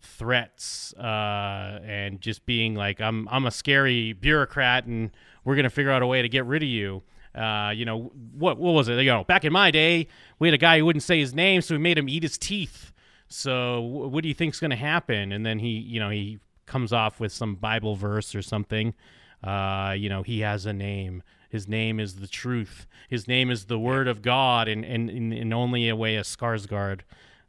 threats 0.00 0.94
uh, 0.94 1.80
and 1.84 2.20
just 2.20 2.46
being 2.46 2.74
like 2.74 3.00
I'm 3.00 3.28
I'm 3.28 3.46
a 3.46 3.50
scary 3.50 4.12
bureaucrat 4.12 4.86
and 4.86 5.10
we're 5.44 5.56
gonna 5.56 5.70
figure 5.70 5.90
out 5.90 6.02
a 6.02 6.06
way 6.06 6.22
to 6.22 6.28
get 6.28 6.46
rid 6.46 6.62
of 6.62 6.68
you. 6.68 7.02
Uh, 7.34 7.72
you 7.74 7.84
know 7.84 8.12
what 8.32 8.58
what 8.58 8.72
was 8.72 8.88
it? 8.88 8.98
You 8.98 9.10
know, 9.10 9.24
back 9.24 9.44
in 9.44 9.52
my 9.52 9.70
day, 9.70 10.08
we 10.38 10.48
had 10.48 10.54
a 10.54 10.58
guy 10.58 10.78
who 10.78 10.86
wouldn't 10.86 11.02
say 11.02 11.18
his 11.18 11.34
name, 11.34 11.60
so 11.62 11.74
we 11.74 11.78
made 11.78 11.98
him 11.98 12.08
eat 12.08 12.22
his 12.22 12.36
teeth. 12.36 12.92
So 13.28 13.80
what 13.80 14.22
do 14.22 14.28
you 14.28 14.34
think's 14.34 14.58
gonna 14.58 14.76
happen? 14.76 15.32
And 15.32 15.46
then 15.46 15.58
he 15.58 15.68
you 15.68 16.00
know 16.00 16.10
he 16.10 16.38
comes 16.66 16.92
off 16.92 17.20
with 17.20 17.32
some 17.32 17.54
Bible 17.54 17.94
verse 17.94 18.34
or 18.34 18.42
something. 18.42 18.94
Uh, 19.42 19.94
you 19.96 20.08
know 20.08 20.22
he 20.22 20.40
has 20.40 20.66
a 20.66 20.72
name. 20.72 21.22
His 21.48 21.66
name 21.66 21.98
is 21.98 22.16
the 22.16 22.28
truth. 22.28 22.86
His 23.08 23.26
name 23.26 23.50
is 23.50 23.66
the 23.66 23.78
word 23.78 24.08
of 24.08 24.22
God, 24.22 24.68
and 24.68 24.84
and 24.84 25.08
in, 25.08 25.32
in 25.32 25.52
only 25.52 25.88
a 25.88 25.96
way 25.96 26.16
a 26.16 26.22
Skarsgård 26.22 27.00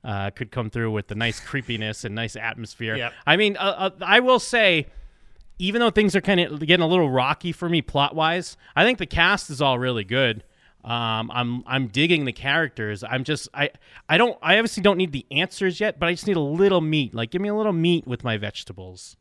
uh, 0.04 0.30
could 0.32 0.52
come 0.52 0.70
through 0.70 0.92
with 0.92 1.08
the 1.08 1.16
nice 1.16 1.40
creepiness 1.40 2.04
and 2.04 2.16
nice 2.16 2.36
atmosphere. 2.36 2.96
Yep. 2.96 3.14
I 3.26 3.38
mean, 3.38 3.58
uh, 3.58 3.62
uh, 3.78 3.90
I 4.02 4.20
will 4.20 4.40
say, 4.40 4.88
even 5.62 5.80
though 5.80 5.92
things 5.92 6.16
are 6.16 6.22
kind 6.22 6.40
of 6.40 6.60
getting 6.62 6.84
a 6.84 6.88
little 6.88 7.12
rocky 7.12 7.52
for 7.52 7.70
me 7.70 7.84
plot 7.84 8.16
wise, 8.16 8.58
I 8.76 8.84
think 8.84 8.98
the 8.98 9.06
cast 9.06 9.52
is 9.52 9.62
all 9.62 9.78
really 9.78 10.04
good. 10.04 10.44
Um, 10.84 11.30
I'm 11.32 11.64
I'm 11.68 11.88
digging 11.88 12.26
the 12.26 12.34
characters. 12.34 13.04
I'm 13.04 13.24
just 13.24 13.48
I 13.54 13.70
I 14.10 14.18
don't 14.18 14.38
I 14.42 14.58
obviously 14.58 14.82
don't 14.82 14.98
need 14.98 15.12
the 15.12 15.28
answers 15.30 15.80
yet, 15.80 16.00
but 16.00 16.10
I 16.10 16.14
just 16.14 16.26
need 16.26 16.36
a 16.36 16.40
little 16.40 16.82
meat. 16.82 17.14
Like 17.14 17.30
give 17.30 17.44
me 17.44 17.50
a 17.50 17.54
little 17.54 17.74
meat 17.74 18.08
with 18.08 18.24
my 18.24 18.38
vegetables. 18.38 19.18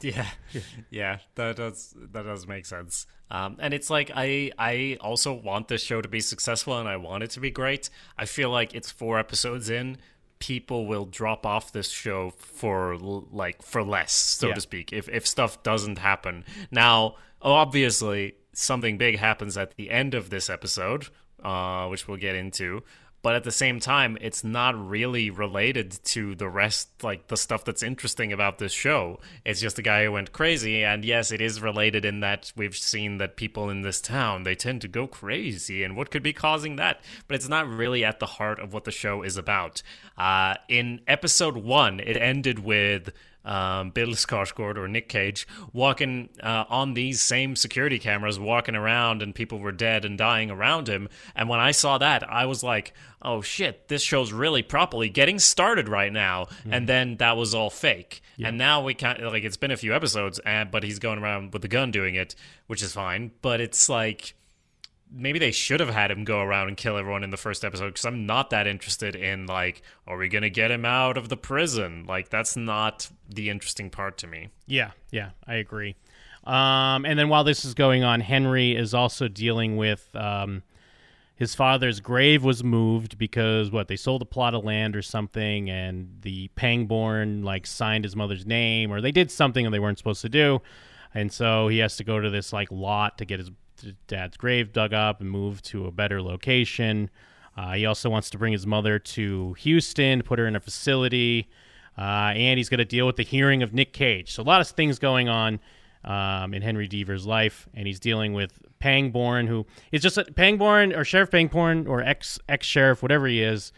Yeah, 0.00 0.26
yeah, 0.90 1.18
that 1.34 1.56
does 1.56 1.94
that 2.12 2.22
does 2.24 2.46
make 2.46 2.64
sense. 2.64 3.06
Um, 3.30 3.58
and 3.60 3.74
it's 3.74 3.90
like 3.90 4.10
I 4.14 4.52
I 4.58 4.96
also 5.02 5.34
want 5.34 5.68
this 5.68 5.82
show 5.82 6.00
to 6.00 6.08
be 6.08 6.20
successful, 6.20 6.78
and 6.78 6.88
I 6.88 6.96
want 6.96 7.22
it 7.22 7.30
to 7.32 7.40
be 7.40 7.50
great. 7.50 7.90
I 8.16 8.24
feel 8.24 8.48
like 8.48 8.74
it's 8.74 8.90
four 8.90 9.18
episodes 9.18 9.68
in, 9.68 9.98
people 10.38 10.86
will 10.86 11.04
drop 11.06 11.46
off 11.46 11.72
this 11.72 11.90
show 11.90 12.30
for 12.30 12.96
like 12.98 13.62
for 13.62 13.82
less, 13.82 14.12
so 14.12 14.48
Yeah. 14.48 14.54
to 14.54 14.60
speak. 14.60 14.92
If 14.92 15.08
if 15.08 15.26
stuff 15.26 15.62
doesn't 15.62 15.98
happen 15.98 16.44
now, 16.70 17.16
obviously 17.40 18.34
something 18.52 18.96
big 18.98 19.18
happens 19.18 19.56
at 19.56 19.76
the 19.76 19.90
end 19.90 20.14
of 20.14 20.30
this 20.30 20.48
episode, 20.50 21.08
uh, 21.42 21.86
which 21.88 22.06
we'll 22.08 22.16
get 22.16 22.34
into. 22.34 22.82
But 23.26 23.34
at 23.34 23.42
the 23.42 23.50
same 23.50 23.80
time, 23.80 24.16
it's 24.20 24.44
not 24.44 24.88
really 24.88 25.30
related 25.30 25.98
to 26.04 26.36
the 26.36 26.48
rest, 26.48 27.02
like 27.02 27.26
the 27.26 27.36
stuff 27.36 27.64
that's 27.64 27.82
interesting 27.82 28.32
about 28.32 28.58
this 28.58 28.70
show. 28.70 29.18
It's 29.44 29.60
just 29.60 29.80
a 29.80 29.82
guy 29.82 30.04
who 30.04 30.12
went 30.12 30.30
crazy, 30.30 30.84
and 30.84 31.04
yes, 31.04 31.32
it 31.32 31.40
is 31.40 31.60
related 31.60 32.04
in 32.04 32.20
that 32.20 32.52
we've 32.54 32.76
seen 32.76 33.18
that 33.18 33.34
people 33.34 33.68
in 33.68 33.82
this 33.82 34.00
town 34.00 34.44
they 34.44 34.54
tend 34.54 34.80
to 34.82 34.86
go 34.86 35.08
crazy, 35.08 35.82
and 35.82 35.96
what 35.96 36.12
could 36.12 36.22
be 36.22 36.32
causing 36.32 36.76
that? 36.76 37.00
But 37.26 37.34
it's 37.34 37.48
not 37.48 37.66
really 37.66 38.04
at 38.04 38.20
the 38.20 38.26
heart 38.26 38.60
of 38.60 38.72
what 38.72 38.84
the 38.84 38.92
show 38.92 39.22
is 39.22 39.36
about. 39.36 39.82
Uh, 40.16 40.54
in 40.68 41.00
episode 41.08 41.56
one, 41.56 41.98
it 41.98 42.16
ended 42.16 42.60
with 42.60 43.10
um, 43.46 43.90
Bill 43.90 44.08
Skarsgård 44.08 44.76
or 44.76 44.88
Nick 44.88 45.08
Cage 45.08 45.46
walking 45.72 46.28
uh, 46.42 46.64
on 46.68 46.94
these 46.94 47.22
same 47.22 47.56
security 47.56 47.98
cameras, 47.98 48.38
walking 48.38 48.74
around, 48.74 49.22
and 49.22 49.34
people 49.34 49.58
were 49.58 49.72
dead 49.72 50.04
and 50.04 50.18
dying 50.18 50.50
around 50.50 50.88
him. 50.88 51.08
And 51.34 51.48
when 51.48 51.60
I 51.60 51.70
saw 51.70 51.96
that, 51.98 52.28
I 52.30 52.44
was 52.46 52.62
like, 52.62 52.92
"Oh 53.22 53.40
shit, 53.40 53.88
this 53.88 54.02
show's 54.02 54.32
really 54.32 54.62
properly 54.62 55.08
getting 55.08 55.38
started 55.38 55.88
right 55.88 56.12
now." 56.12 56.44
Mm-hmm. 56.44 56.72
And 56.74 56.88
then 56.88 57.16
that 57.16 57.36
was 57.36 57.54
all 57.54 57.70
fake. 57.70 58.20
Yeah. 58.36 58.48
And 58.48 58.58
now 58.58 58.82
we 58.82 58.94
can't 58.94 59.22
like 59.22 59.44
it's 59.44 59.56
been 59.56 59.70
a 59.70 59.76
few 59.76 59.94
episodes, 59.94 60.38
and 60.40 60.70
but 60.70 60.82
he's 60.82 60.98
going 60.98 61.20
around 61.20 61.52
with 61.52 61.62
the 61.62 61.68
gun 61.68 61.90
doing 61.90 62.16
it, 62.16 62.34
which 62.66 62.82
is 62.82 62.92
fine. 62.92 63.30
But 63.40 63.60
it's 63.60 63.88
like 63.88 64.34
maybe 65.10 65.38
they 65.38 65.52
should 65.52 65.80
have 65.80 65.90
had 65.90 66.10
him 66.10 66.24
go 66.24 66.40
around 66.40 66.68
and 66.68 66.76
kill 66.76 66.96
everyone 66.96 67.24
in 67.24 67.30
the 67.30 67.36
first 67.36 67.64
episode 67.64 67.88
because 67.88 68.04
I'm 68.04 68.26
not 68.26 68.50
that 68.50 68.66
interested 68.66 69.14
in 69.14 69.46
like, 69.46 69.82
are 70.06 70.16
we 70.16 70.28
gonna 70.28 70.50
get 70.50 70.70
him 70.70 70.84
out 70.84 71.16
of 71.16 71.28
the 71.28 71.36
prison? 71.36 72.04
Like 72.06 72.28
that's 72.28 72.56
not 72.56 73.08
the 73.28 73.50
interesting 73.50 73.90
part 73.90 74.18
to 74.18 74.26
me. 74.26 74.48
Yeah, 74.66 74.90
yeah, 75.10 75.30
I 75.46 75.54
agree. 75.56 75.96
Um, 76.44 77.04
and 77.04 77.18
then 77.18 77.28
while 77.28 77.44
this 77.44 77.64
is 77.64 77.74
going 77.74 78.04
on, 78.04 78.20
Henry 78.20 78.76
is 78.76 78.94
also 78.94 79.26
dealing 79.26 79.76
with 79.76 80.08
um, 80.14 80.62
his 81.34 81.54
father's 81.54 82.00
grave 82.00 82.44
was 82.44 82.62
moved 82.62 83.18
because 83.18 83.70
what 83.70 83.88
they 83.88 83.96
sold 83.96 84.22
a 84.22 84.24
plot 84.24 84.54
of 84.54 84.64
land 84.64 84.94
or 84.94 85.02
something, 85.02 85.68
and 85.68 86.18
the 86.22 86.48
Pangborn 86.54 87.42
like 87.42 87.66
signed 87.66 88.04
his 88.04 88.14
mother's 88.14 88.46
name, 88.46 88.92
or 88.92 89.00
they 89.00 89.12
did 89.12 89.30
something 89.30 89.64
that 89.64 89.70
they 89.70 89.80
weren't 89.80 89.98
supposed 89.98 90.22
to 90.22 90.28
do, 90.28 90.62
and 91.12 91.32
so 91.32 91.68
he 91.68 91.78
has 91.78 91.96
to 91.96 92.04
go 92.04 92.20
to 92.20 92.30
this 92.30 92.52
like 92.52 92.70
lot 92.70 93.18
to 93.18 93.24
get 93.24 93.40
his 93.40 93.50
dad's 94.06 94.36
grave 94.36 94.72
dug 94.72 94.92
up 94.92 95.20
and 95.20 95.30
moved 95.30 95.64
to 95.66 95.86
a 95.86 95.92
better 95.92 96.22
location. 96.22 97.10
Uh, 97.56 97.72
he 97.72 97.86
also 97.86 98.10
wants 98.10 98.30
to 98.30 98.38
bring 98.38 98.52
his 98.52 98.66
mother 98.66 98.98
to 98.98 99.54
Houston, 99.54 100.22
put 100.22 100.38
her 100.38 100.46
in 100.46 100.56
a 100.56 100.60
facility, 100.60 101.48
uh, 101.96 102.32
and 102.34 102.58
he's 102.58 102.68
going 102.68 102.78
to 102.78 102.84
deal 102.84 103.06
with 103.06 103.16
the 103.16 103.22
hearing 103.22 103.62
of 103.62 103.72
Nick 103.72 103.92
Cage. 103.92 104.32
So 104.32 104.42
a 104.42 104.44
lot 104.44 104.60
of 104.60 104.68
things 104.68 104.98
going 104.98 105.28
on 105.28 105.58
um, 106.04 106.54
in 106.54 106.62
Henry 106.62 106.86
Deaver's 106.86 107.26
life, 107.26 107.68
and 107.74 107.86
he's 107.86 107.98
dealing 107.98 108.34
with 108.34 108.52
Pangborn, 108.78 109.46
who 109.46 109.66
is 109.90 110.02
just 110.02 110.18
a, 110.18 110.24
Pangborn 110.24 110.92
or 110.94 111.04
Sheriff 111.04 111.30
Pangborn 111.30 111.86
or 111.86 112.02
ex 112.02 112.38
ex 112.48 112.66
sheriff, 112.66 113.02
whatever 113.02 113.26
he 113.26 113.42
is. 113.42 113.72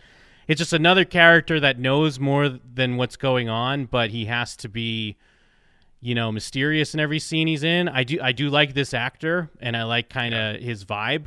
It's 0.49 0.59
just 0.59 0.73
another 0.73 1.05
character 1.05 1.61
that 1.61 1.79
knows 1.79 2.19
more 2.19 2.49
than 2.49 2.97
what's 2.97 3.17
going 3.17 3.49
on, 3.49 3.85
but 3.85 4.11
he 4.11 4.25
has 4.25 4.57
to 4.57 4.69
be 4.69 5.17
you 6.01 6.15
know, 6.15 6.31
mysterious 6.31 6.95
in 6.95 7.01
every 7.01 7.19
scene 7.19 7.49
he's 7.49 7.65
in. 7.65 7.89
I 7.89 8.05
do 8.05 8.19
I 8.23 8.33
do 8.33 8.51
like 8.51 8.75
this 8.75 8.95
actor 8.95 9.51
and 9.61 9.77
I 9.77 9.85
like 9.85 10.09
kind 10.09 10.35
of 10.35 10.57
yeah. 10.57 10.61
his 10.61 10.85
vibe. 10.85 11.27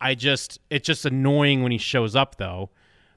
I 0.00 0.14
just 0.14 0.60
it's 0.70 0.86
just 0.86 1.04
annoying 1.04 1.62
when 1.62 1.72
he 1.72 1.78
shows 1.78 2.14
up 2.16 2.36
though 2.36 2.70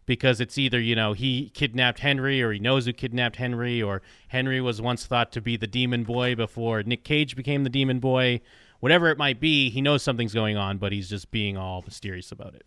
because 0.06 0.42
it's 0.42 0.58
either, 0.58 0.80
you 0.80 0.96
know, 0.96 1.14
he 1.14 1.50
kidnapped 1.54 2.00
Henry 2.00 2.42
or 2.42 2.52
he 2.52 2.60
knows 2.60 2.86
who 2.86 2.94
kidnapped 2.94 3.38
Henry 3.38 3.82
or 3.82 4.02
Henry 4.28 4.60
was 4.62 4.82
once 4.82 5.06
thought 5.06 5.32
to 5.32 5.42
be 5.42 5.58
the 5.58 5.68
demon 5.68 6.04
boy 6.04 6.36
before 6.36 6.84
Nick 6.84 7.04
Cage 7.04 7.36
became 7.36 7.64
the 7.64 7.70
demon 7.70 8.00
boy. 8.00 8.42
Whatever 8.80 9.10
it 9.10 9.18
might 9.18 9.40
be, 9.40 9.70
he 9.70 9.82
knows 9.82 10.04
something's 10.04 10.34
going 10.34 10.58
on, 10.58 10.78
but 10.78 10.92
he's 10.92 11.10
just 11.10 11.32
being 11.32 11.56
all 11.56 11.82
mysterious 11.84 12.32
about 12.34 12.54
it. 12.54 12.66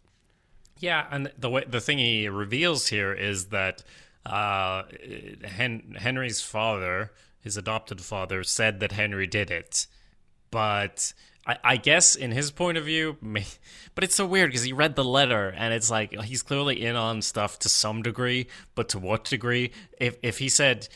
Yeah, 0.78 1.06
and 1.10 1.30
the 1.38 1.50
way 1.50 1.64
the 1.66 1.80
thing 1.80 1.98
he 1.98 2.28
reveals 2.28 2.88
here 2.88 3.12
is 3.12 3.46
that 3.46 3.82
uh, 4.24 4.84
Hen- 5.44 5.96
Henry's 5.98 6.40
father 6.40 7.12
his 7.46 7.56
adopted 7.56 8.00
father, 8.00 8.42
said 8.42 8.80
that 8.80 8.92
Henry 8.92 9.26
did 9.26 9.52
it. 9.52 9.86
But 10.50 11.12
I, 11.46 11.58
I 11.62 11.76
guess 11.76 12.16
in 12.16 12.32
his 12.32 12.50
point 12.50 12.76
of 12.76 12.84
view, 12.84 13.16
but 13.94 14.02
it's 14.02 14.16
so 14.16 14.26
weird 14.26 14.50
because 14.50 14.64
he 14.64 14.72
read 14.72 14.96
the 14.96 15.04
letter 15.04 15.54
and 15.56 15.72
it's 15.72 15.90
like 15.90 16.12
he's 16.22 16.42
clearly 16.42 16.84
in 16.84 16.96
on 16.96 17.22
stuff 17.22 17.58
to 17.60 17.68
some 17.68 18.02
degree, 18.02 18.48
but 18.74 18.88
to 18.90 18.98
what 18.98 19.24
degree? 19.24 19.70
If 19.98 20.16
if 20.22 20.38
he 20.38 20.48
said 20.48 20.88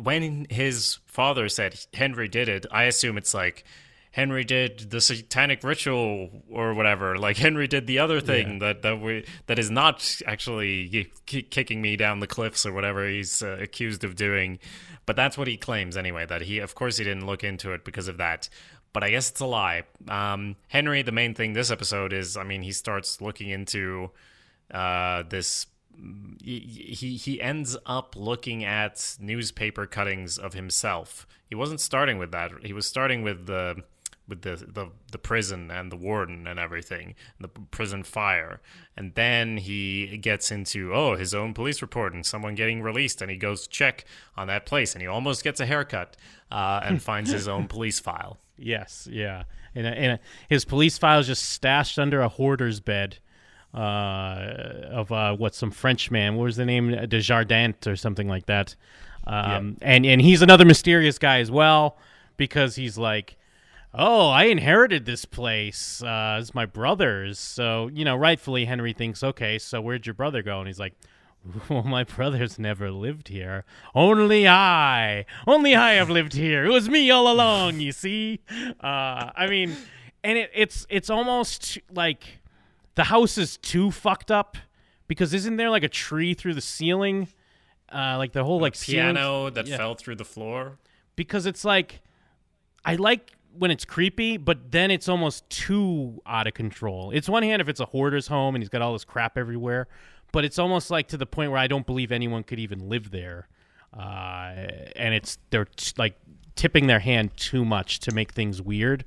when 0.00 0.46
his 0.50 0.98
father 1.06 1.48
said 1.48 1.80
Henry 1.94 2.28
did 2.28 2.48
it, 2.48 2.66
I 2.70 2.84
assume 2.84 3.16
it's 3.16 3.32
like 3.32 3.64
Henry 4.10 4.42
did 4.42 4.90
the 4.90 5.00
satanic 5.00 5.62
ritual 5.62 6.42
or 6.50 6.74
whatever. 6.74 7.16
Like 7.18 7.36
Henry 7.36 7.66
did 7.66 7.86
the 7.86 8.00
other 8.00 8.20
thing 8.20 8.54
yeah. 8.54 8.58
that 8.58 8.82
that 8.82 9.00
we 9.00 9.24
that 9.46 9.58
is 9.58 9.70
not 9.70 10.20
actually 10.26 11.10
kicking 11.26 11.80
me 11.80 11.96
down 11.96 12.20
the 12.20 12.26
cliffs 12.26 12.66
or 12.66 12.72
whatever 12.72 13.08
he's 13.08 13.42
uh, 13.42 13.56
accused 13.60 14.04
of 14.04 14.16
doing. 14.16 14.58
But 15.08 15.16
that's 15.16 15.38
what 15.38 15.48
he 15.48 15.56
claims 15.56 15.96
anyway. 15.96 16.26
That 16.26 16.42
he, 16.42 16.58
of 16.58 16.74
course, 16.74 16.98
he 16.98 17.04
didn't 17.04 17.24
look 17.24 17.42
into 17.42 17.72
it 17.72 17.82
because 17.82 18.08
of 18.08 18.18
that. 18.18 18.50
But 18.92 19.02
I 19.02 19.08
guess 19.08 19.30
it's 19.30 19.40
a 19.40 19.46
lie. 19.46 19.84
Um, 20.06 20.56
Henry, 20.68 21.00
the 21.00 21.12
main 21.12 21.32
thing 21.32 21.54
this 21.54 21.70
episode 21.70 22.12
is, 22.12 22.36
I 22.36 22.44
mean, 22.44 22.60
he 22.60 22.72
starts 22.72 23.22
looking 23.22 23.48
into 23.48 24.10
uh, 24.70 25.22
this. 25.26 25.64
He 26.44 27.18
he 27.18 27.40
ends 27.40 27.74
up 27.86 28.16
looking 28.16 28.64
at 28.64 29.16
newspaper 29.18 29.86
cuttings 29.86 30.36
of 30.36 30.52
himself. 30.52 31.26
He 31.48 31.54
wasn't 31.54 31.80
starting 31.80 32.18
with 32.18 32.30
that. 32.32 32.50
He 32.62 32.74
was 32.74 32.86
starting 32.86 33.22
with 33.22 33.46
the 33.46 33.82
with 34.28 34.42
the, 34.42 34.56
the 34.56 34.90
the 35.10 35.18
prison 35.18 35.70
and 35.70 35.90
the 35.90 35.96
warden 35.96 36.46
and 36.46 36.58
everything, 36.58 37.14
the 37.40 37.48
prison 37.48 38.02
fire, 38.02 38.60
and 38.96 39.14
then 39.14 39.56
he 39.56 40.18
gets 40.18 40.50
into 40.50 40.92
oh 40.94 41.16
his 41.16 41.34
own 41.34 41.54
police 41.54 41.80
report 41.80 42.12
and 42.12 42.24
someone 42.24 42.54
getting 42.54 42.82
released, 42.82 43.22
and 43.22 43.30
he 43.30 43.36
goes 43.36 43.62
to 43.64 43.70
check 43.70 44.04
on 44.36 44.46
that 44.48 44.66
place, 44.66 44.92
and 44.94 45.02
he 45.02 45.08
almost 45.08 45.42
gets 45.42 45.60
a 45.60 45.66
haircut 45.66 46.16
uh, 46.52 46.80
and 46.84 47.02
finds 47.10 47.30
his 47.30 47.48
own 47.48 47.66
police 47.66 47.98
file. 47.98 48.38
Yes, 48.56 49.08
yeah, 49.10 49.44
and, 49.74 49.86
and 49.86 50.18
his 50.48 50.64
police 50.64 50.98
file 50.98 51.20
is 51.20 51.26
just 51.26 51.48
stashed 51.48 51.98
under 51.98 52.20
a 52.20 52.28
hoarder's 52.28 52.80
bed 52.80 53.18
uh, 53.74 54.52
of 54.90 55.12
uh, 55.12 55.36
what 55.36 55.54
some 55.54 55.70
French 55.70 56.10
man. 56.10 56.36
What 56.36 56.44
was 56.44 56.56
the 56.56 56.66
name? 56.66 56.90
Desjardins 57.08 57.86
or 57.86 57.96
something 57.96 58.28
like 58.28 58.46
that. 58.46 58.74
Um, 59.26 59.76
yeah. 59.80 59.88
And 59.88 60.06
and 60.06 60.20
he's 60.20 60.42
another 60.42 60.64
mysterious 60.64 61.18
guy 61.18 61.38
as 61.38 61.50
well 61.50 61.98
because 62.36 62.76
he's 62.76 62.98
like 62.98 63.36
oh, 63.94 64.28
I 64.28 64.44
inherited 64.44 65.06
this 65.06 65.24
place. 65.24 66.02
Uh, 66.02 66.38
it's 66.40 66.54
my 66.54 66.66
brother's. 66.66 67.38
So, 67.38 67.88
you 67.88 68.04
know, 68.04 68.16
rightfully, 68.16 68.64
Henry 68.64 68.92
thinks, 68.92 69.22
okay, 69.22 69.58
so 69.58 69.80
where'd 69.80 70.06
your 70.06 70.14
brother 70.14 70.42
go? 70.42 70.58
And 70.58 70.66
he's 70.66 70.78
like, 70.78 70.94
well, 71.68 71.82
my 71.82 72.04
brother's 72.04 72.58
never 72.58 72.90
lived 72.90 73.28
here. 73.28 73.64
Only 73.94 74.46
I. 74.48 75.24
Only 75.46 75.74
I 75.74 75.94
have 75.94 76.10
lived 76.10 76.34
here. 76.34 76.64
It 76.64 76.70
was 76.70 76.88
me 76.88 77.10
all 77.10 77.32
along, 77.32 77.80
you 77.80 77.92
see? 77.92 78.40
Uh, 78.80 79.30
I 79.34 79.46
mean, 79.48 79.76
and 80.24 80.38
it, 80.38 80.50
it's 80.54 80.86
it's 80.90 81.10
almost 81.10 81.78
like 81.92 82.40
the 82.96 83.04
house 83.04 83.38
is 83.38 83.56
too 83.56 83.90
fucked 83.90 84.30
up 84.30 84.56
because 85.06 85.32
isn't 85.32 85.56
there 85.56 85.70
like 85.70 85.84
a 85.84 85.88
tree 85.88 86.34
through 86.34 86.54
the 86.54 86.60
ceiling? 86.60 87.28
Uh, 87.90 88.16
like 88.18 88.32
the 88.32 88.44
whole 88.44 88.60
like 88.60 88.78
piano 88.78 89.20
ceiling? 89.20 89.54
that 89.54 89.66
yeah. 89.66 89.76
fell 89.76 89.94
through 89.94 90.16
the 90.16 90.24
floor. 90.24 90.78
Because 91.16 91.46
it's 91.46 91.64
like 91.64 92.00
I 92.84 92.96
like 92.96 93.32
when 93.56 93.70
it's 93.70 93.84
creepy, 93.84 94.36
but 94.36 94.70
then 94.70 94.90
it's 94.90 95.08
almost 95.08 95.48
too 95.50 96.20
out 96.26 96.46
of 96.46 96.54
control. 96.54 97.10
It's 97.10 97.28
one 97.28 97.42
hand 97.42 97.60
if 97.60 97.68
it's 97.68 97.80
a 97.80 97.86
hoarder's 97.86 98.28
home 98.28 98.54
and 98.54 98.62
he's 98.62 98.68
got 98.68 98.82
all 98.82 98.92
this 98.92 99.04
crap 99.04 99.36
everywhere, 99.36 99.88
but 100.32 100.44
it's 100.44 100.58
almost 100.58 100.90
like 100.90 101.08
to 101.08 101.16
the 101.16 101.26
point 101.26 101.50
where 101.50 101.60
I 101.60 101.66
don't 101.66 101.86
believe 101.86 102.12
anyone 102.12 102.42
could 102.42 102.58
even 102.58 102.88
live 102.88 103.10
there. 103.10 103.48
Uh, 103.96 104.68
and 104.96 105.14
it's 105.14 105.38
they're 105.50 105.64
t- 105.64 105.92
like 105.96 106.18
tipping 106.56 106.86
their 106.86 106.98
hand 106.98 107.36
too 107.36 107.64
much 107.64 108.00
to 108.00 108.14
make 108.14 108.32
things 108.32 108.60
weird. 108.60 109.04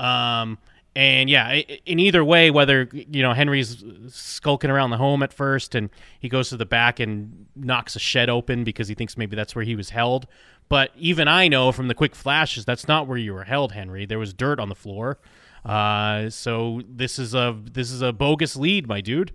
Um, 0.00 0.58
and 0.96 1.28
yeah, 1.28 1.60
in 1.86 1.98
either 1.98 2.24
way, 2.24 2.50
whether 2.50 2.88
you 2.92 3.22
know 3.22 3.32
Henry's 3.32 3.82
skulking 4.08 4.70
around 4.70 4.90
the 4.90 4.96
home 4.96 5.24
at 5.24 5.32
first, 5.32 5.74
and 5.74 5.90
he 6.20 6.28
goes 6.28 6.50
to 6.50 6.56
the 6.56 6.66
back 6.66 7.00
and 7.00 7.46
knocks 7.56 7.96
a 7.96 7.98
shed 7.98 8.30
open 8.30 8.62
because 8.62 8.86
he 8.86 8.94
thinks 8.94 9.16
maybe 9.16 9.34
that's 9.34 9.56
where 9.56 9.64
he 9.64 9.74
was 9.74 9.90
held, 9.90 10.28
but 10.68 10.90
even 10.96 11.28
I 11.28 11.48
know 11.48 11.72
from 11.72 11.88
the 11.88 11.94
quick 11.94 12.14
flashes 12.14 12.64
that's 12.64 12.88
not 12.88 13.06
where 13.06 13.18
you 13.18 13.34
were 13.34 13.44
held, 13.44 13.72
Henry. 13.72 14.06
There 14.06 14.18
was 14.18 14.32
dirt 14.32 14.58
on 14.58 14.68
the 14.68 14.74
floor. 14.74 15.18
Uh, 15.64 16.28
so 16.30 16.82
this 16.88 17.18
is 17.18 17.34
a 17.34 17.58
this 17.72 17.90
is 17.90 18.02
a 18.02 18.12
bogus 18.12 18.56
lead, 18.56 18.86
my 18.86 19.00
dude. 19.00 19.32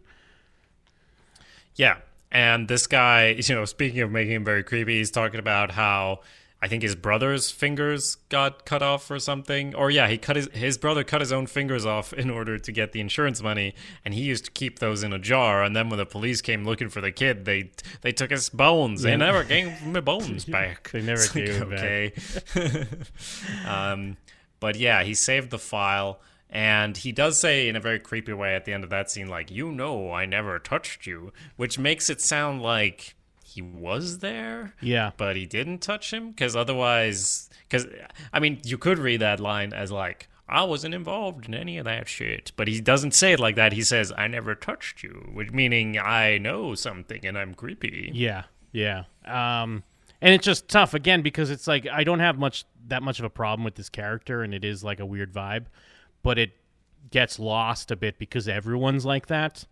Yeah, 1.75 1.97
and 2.31 2.67
this 2.67 2.87
guy, 2.87 3.29
you 3.29 3.55
know, 3.55 3.65
speaking 3.65 4.01
of 4.01 4.11
making 4.11 4.33
him 4.33 4.45
very 4.45 4.63
creepy, 4.63 4.97
he's 4.97 5.11
talking 5.11 5.39
about 5.39 5.71
how 5.71 6.19
I 6.61 6.67
think 6.67 6.83
his 6.83 6.95
brother's 6.95 7.51
fingers 7.51 8.15
got 8.27 8.65
cut 8.65 8.81
off 8.81 9.09
or 9.09 9.17
something. 9.19 9.73
Or 9.73 9.89
yeah, 9.89 10.09
he 10.09 10.17
cut 10.17 10.35
his 10.35 10.49
his 10.51 10.77
brother 10.77 11.03
cut 11.05 11.21
his 11.21 11.31
own 11.31 11.47
fingers 11.47 11.85
off 11.85 12.11
in 12.11 12.29
order 12.29 12.57
to 12.59 12.71
get 12.71 12.91
the 12.91 12.99
insurance 12.99 13.41
money, 13.41 13.73
and 14.03 14.13
he 14.13 14.21
used 14.21 14.45
to 14.45 14.51
keep 14.51 14.79
those 14.79 15.01
in 15.01 15.13
a 15.13 15.19
jar. 15.19 15.63
And 15.63 15.73
then 15.75 15.89
when 15.89 15.97
the 15.97 16.05
police 16.05 16.41
came 16.41 16.65
looking 16.65 16.89
for 16.89 16.99
the 16.99 17.11
kid, 17.11 17.45
they 17.45 17.71
they 18.01 18.11
took 18.11 18.31
his 18.31 18.49
bones. 18.49 19.03
They 19.03 19.15
never 19.15 19.43
gave 19.43 19.85
my 19.85 20.01
bones 20.01 20.43
back. 20.57 20.91
they 20.91 21.01
never 21.01 21.25
gave 21.27 21.61
like, 21.61 21.71
okay. 21.73 22.13
um, 23.65 24.17
but 24.59 24.75
yeah, 24.75 25.03
he 25.03 25.13
saved 25.13 25.51
the 25.51 25.59
file, 25.59 26.19
And 26.49 26.97
he 26.97 27.11
does 27.11 27.39
say 27.39 27.69
in 27.69 27.75
a 27.75 27.79
very 27.79 27.99
creepy 27.99 28.33
way 28.33 28.55
at 28.55 28.65
the 28.65 28.73
end 28.73 28.83
of 28.83 28.89
that 28.89 29.09
scene, 29.09 29.29
like, 29.29 29.49
you 29.51 29.71
know, 29.71 30.11
I 30.11 30.25
never 30.25 30.59
touched 30.59 31.05
you, 31.05 31.31
which 31.55 31.79
makes 31.79 32.09
it 32.09 32.19
sound 32.21 32.61
like 32.61 33.15
he 33.49 33.61
was 33.61 34.19
there, 34.19 34.73
Yeah. 34.81 35.11
but 35.17 35.35
he 35.35 35.45
didn't 35.45 35.79
touch 35.79 36.11
him. 36.13 36.29
Because 36.31 36.55
otherwise, 36.55 37.49
because, 37.67 37.85
I 38.33 38.39
mean, 38.39 38.59
you 38.63 38.77
could 38.77 38.99
read 38.99 39.21
that 39.21 39.39
line 39.39 39.73
as 39.73 39.91
like, 39.91 40.27
I 40.47 40.63
wasn't 40.63 40.95
involved 40.95 41.45
in 41.47 41.53
any 41.53 41.77
of 41.77 41.85
that 41.85 42.07
shit. 42.07 42.51
But 42.55 42.67
he 42.67 42.81
doesn't 42.81 43.13
say 43.13 43.33
it 43.33 43.39
like 43.39 43.55
that. 43.55 43.73
He 43.73 43.83
says, 43.83 44.11
I 44.17 44.27
never 44.27 44.55
touched 44.55 45.03
you, 45.03 45.29
which 45.33 45.51
meaning 45.51 45.97
I 45.99 46.37
know 46.37 46.73
something 46.75 47.25
and 47.25 47.37
I'm 47.37 47.53
creepy. 47.53 48.11
Yeah, 48.13 48.43
yeah. 48.71 49.03
Um, 49.25 49.83
and 50.21 50.33
it's 50.33 50.45
just 50.45 50.67
tough 50.67 50.93
again 50.93 51.21
because 51.21 51.49
it's 51.51 51.67
like 51.67 51.87
I 51.87 52.03
don't 52.03 52.19
have 52.19 52.37
much 52.37 52.65
that 52.87 53.03
much 53.03 53.19
of 53.19 53.25
a 53.25 53.29
problem 53.29 53.63
with 53.63 53.75
this 53.75 53.89
character, 53.89 54.41
and 54.41 54.53
it 54.53 54.65
is 54.65 54.83
like 54.83 54.99
a 54.99 55.05
weird 55.05 55.31
vibe, 55.31 55.65
but 56.23 56.37
it 56.39 56.51
gets 57.11 57.37
lost 57.39 57.91
a 57.91 57.95
bit 57.95 58.17
because 58.17 58.47
everyone's 58.47 59.05
like 59.05 59.27
that. 59.27 59.65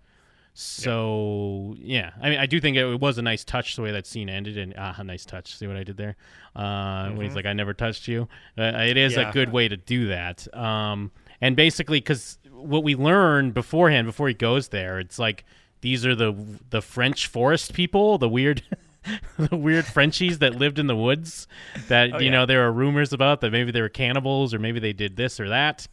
So 0.59 1.75
yeah, 1.77 2.11
I 2.19 2.29
mean, 2.31 2.39
I 2.39 2.47
do 2.47 2.59
think 2.59 2.77
it, 2.77 2.99
was 2.99 3.19
a 3.19 3.21
nice 3.21 3.43
touch 3.43 3.75
the 3.75 3.83
way 3.83 3.91
that 3.91 4.07
scene 4.07 4.27
ended, 4.27 4.57
and 4.57 4.73
ah, 4.75 4.95
a 4.97 5.03
nice 5.03 5.23
touch. 5.23 5.55
See 5.55 5.67
what 5.67 5.77
I 5.77 5.83
did 5.83 5.97
there? 5.97 6.15
Uh, 6.55 7.09
When 7.11 7.25
he's 7.27 7.35
like, 7.35 7.45
"I 7.45 7.53
never 7.53 7.75
touched 7.75 8.07
you," 8.07 8.27
uh, 8.57 8.63
it 8.77 8.97
is 8.97 9.15
Yeah. 9.15 9.29
a 9.29 9.33
good 9.33 9.51
way 9.51 9.67
to 9.67 9.77
do 9.77 10.07
that. 10.07 10.51
Um, 10.57 11.11
and 11.41 11.55
basically, 11.55 11.99
because 11.99 12.39
what 12.51 12.83
we 12.83 12.95
learn 12.95 13.51
beforehand, 13.51 14.07
before 14.07 14.27
he 14.29 14.33
goes 14.33 14.69
there, 14.69 14.99
it's 14.99 15.19
like 15.19 15.45
these 15.81 16.07
are 16.07 16.15
the 16.15 16.35
the 16.71 16.81
French 16.81 17.27
forest 17.27 17.73
people, 17.73 18.17
the 18.17 18.29
weird. 18.29 18.63
the 19.37 19.55
weird 19.55 19.85
Frenchies 19.85 20.39
that 20.39 20.55
lived 20.55 20.79
in 20.79 20.87
the 20.87 20.95
woods 20.95 21.47
that 21.87 22.19
you 22.19 22.25
yeah. 22.25 22.31
know 22.31 22.45
there 22.45 22.67
are 22.67 22.71
rumors 22.73 23.13
about 23.13 23.39
that 23.39 23.51
maybe 23.51 23.71
they 23.71 23.79
were 23.79 23.87
cannibals 23.87 24.53
or 24.53 24.59
maybe 24.59 24.81
they 24.81 24.91
did 24.91 25.15
this 25.15 25.39
or 25.39 25.47
that. 25.47 25.87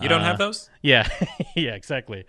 You 0.00 0.08
don't 0.08 0.22
Uh, 0.22 0.24
have 0.24 0.38
those? 0.38 0.68
Yeah, 0.82 1.08
yeah, 1.54 1.74
exactly. 1.74 2.24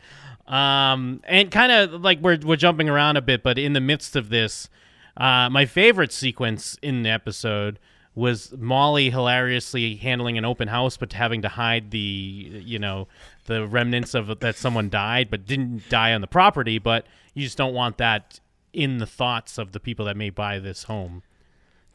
Um, 0.47 1.21
and 1.25 1.51
kind 1.51 1.71
of 1.71 2.01
like 2.01 2.21
we're 2.21 2.39
we're 2.41 2.55
jumping 2.55 2.87
around 2.87 3.17
a 3.17 3.21
bit, 3.21 3.43
but 3.43 3.57
in 3.57 3.73
the 3.73 3.81
midst 3.81 4.15
of 4.15 4.29
this, 4.29 4.69
uh, 5.17 5.49
my 5.49 5.65
favorite 5.65 6.13
sequence 6.13 6.77
in 6.81 7.03
the 7.03 7.09
episode 7.09 7.79
was 8.15 8.51
Molly 8.57 9.11
hilariously 9.11 9.95
handling 9.95 10.37
an 10.37 10.45
open 10.45 10.69
house, 10.69 10.97
but 10.97 11.13
having 11.13 11.41
to 11.41 11.49
hide 11.49 11.91
the 11.91 11.99
you 11.99 12.79
know 12.79 13.07
the 13.45 13.67
remnants 13.67 14.13
of 14.13 14.39
that 14.39 14.55
someone 14.55 14.89
died, 14.89 15.29
but 15.29 15.45
didn't 15.45 15.89
die 15.89 16.13
on 16.13 16.21
the 16.21 16.27
property. 16.27 16.79
But 16.79 17.05
you 17.33 17.43
just 17.43 17.57
don't 17.57 17.73
want 17.73 17.97
that 17.97 18.39
in 18.73 18.99
the 18.99 19.05
thoughts 19.05 19.57
of 19.57 19.71
the 19.71 19.79
people 19.79 20.05
that 20.05 20.17
may 20.17 20.29
buy 20.29 20.59
this 20.59 20.83
home. 20.83 21.23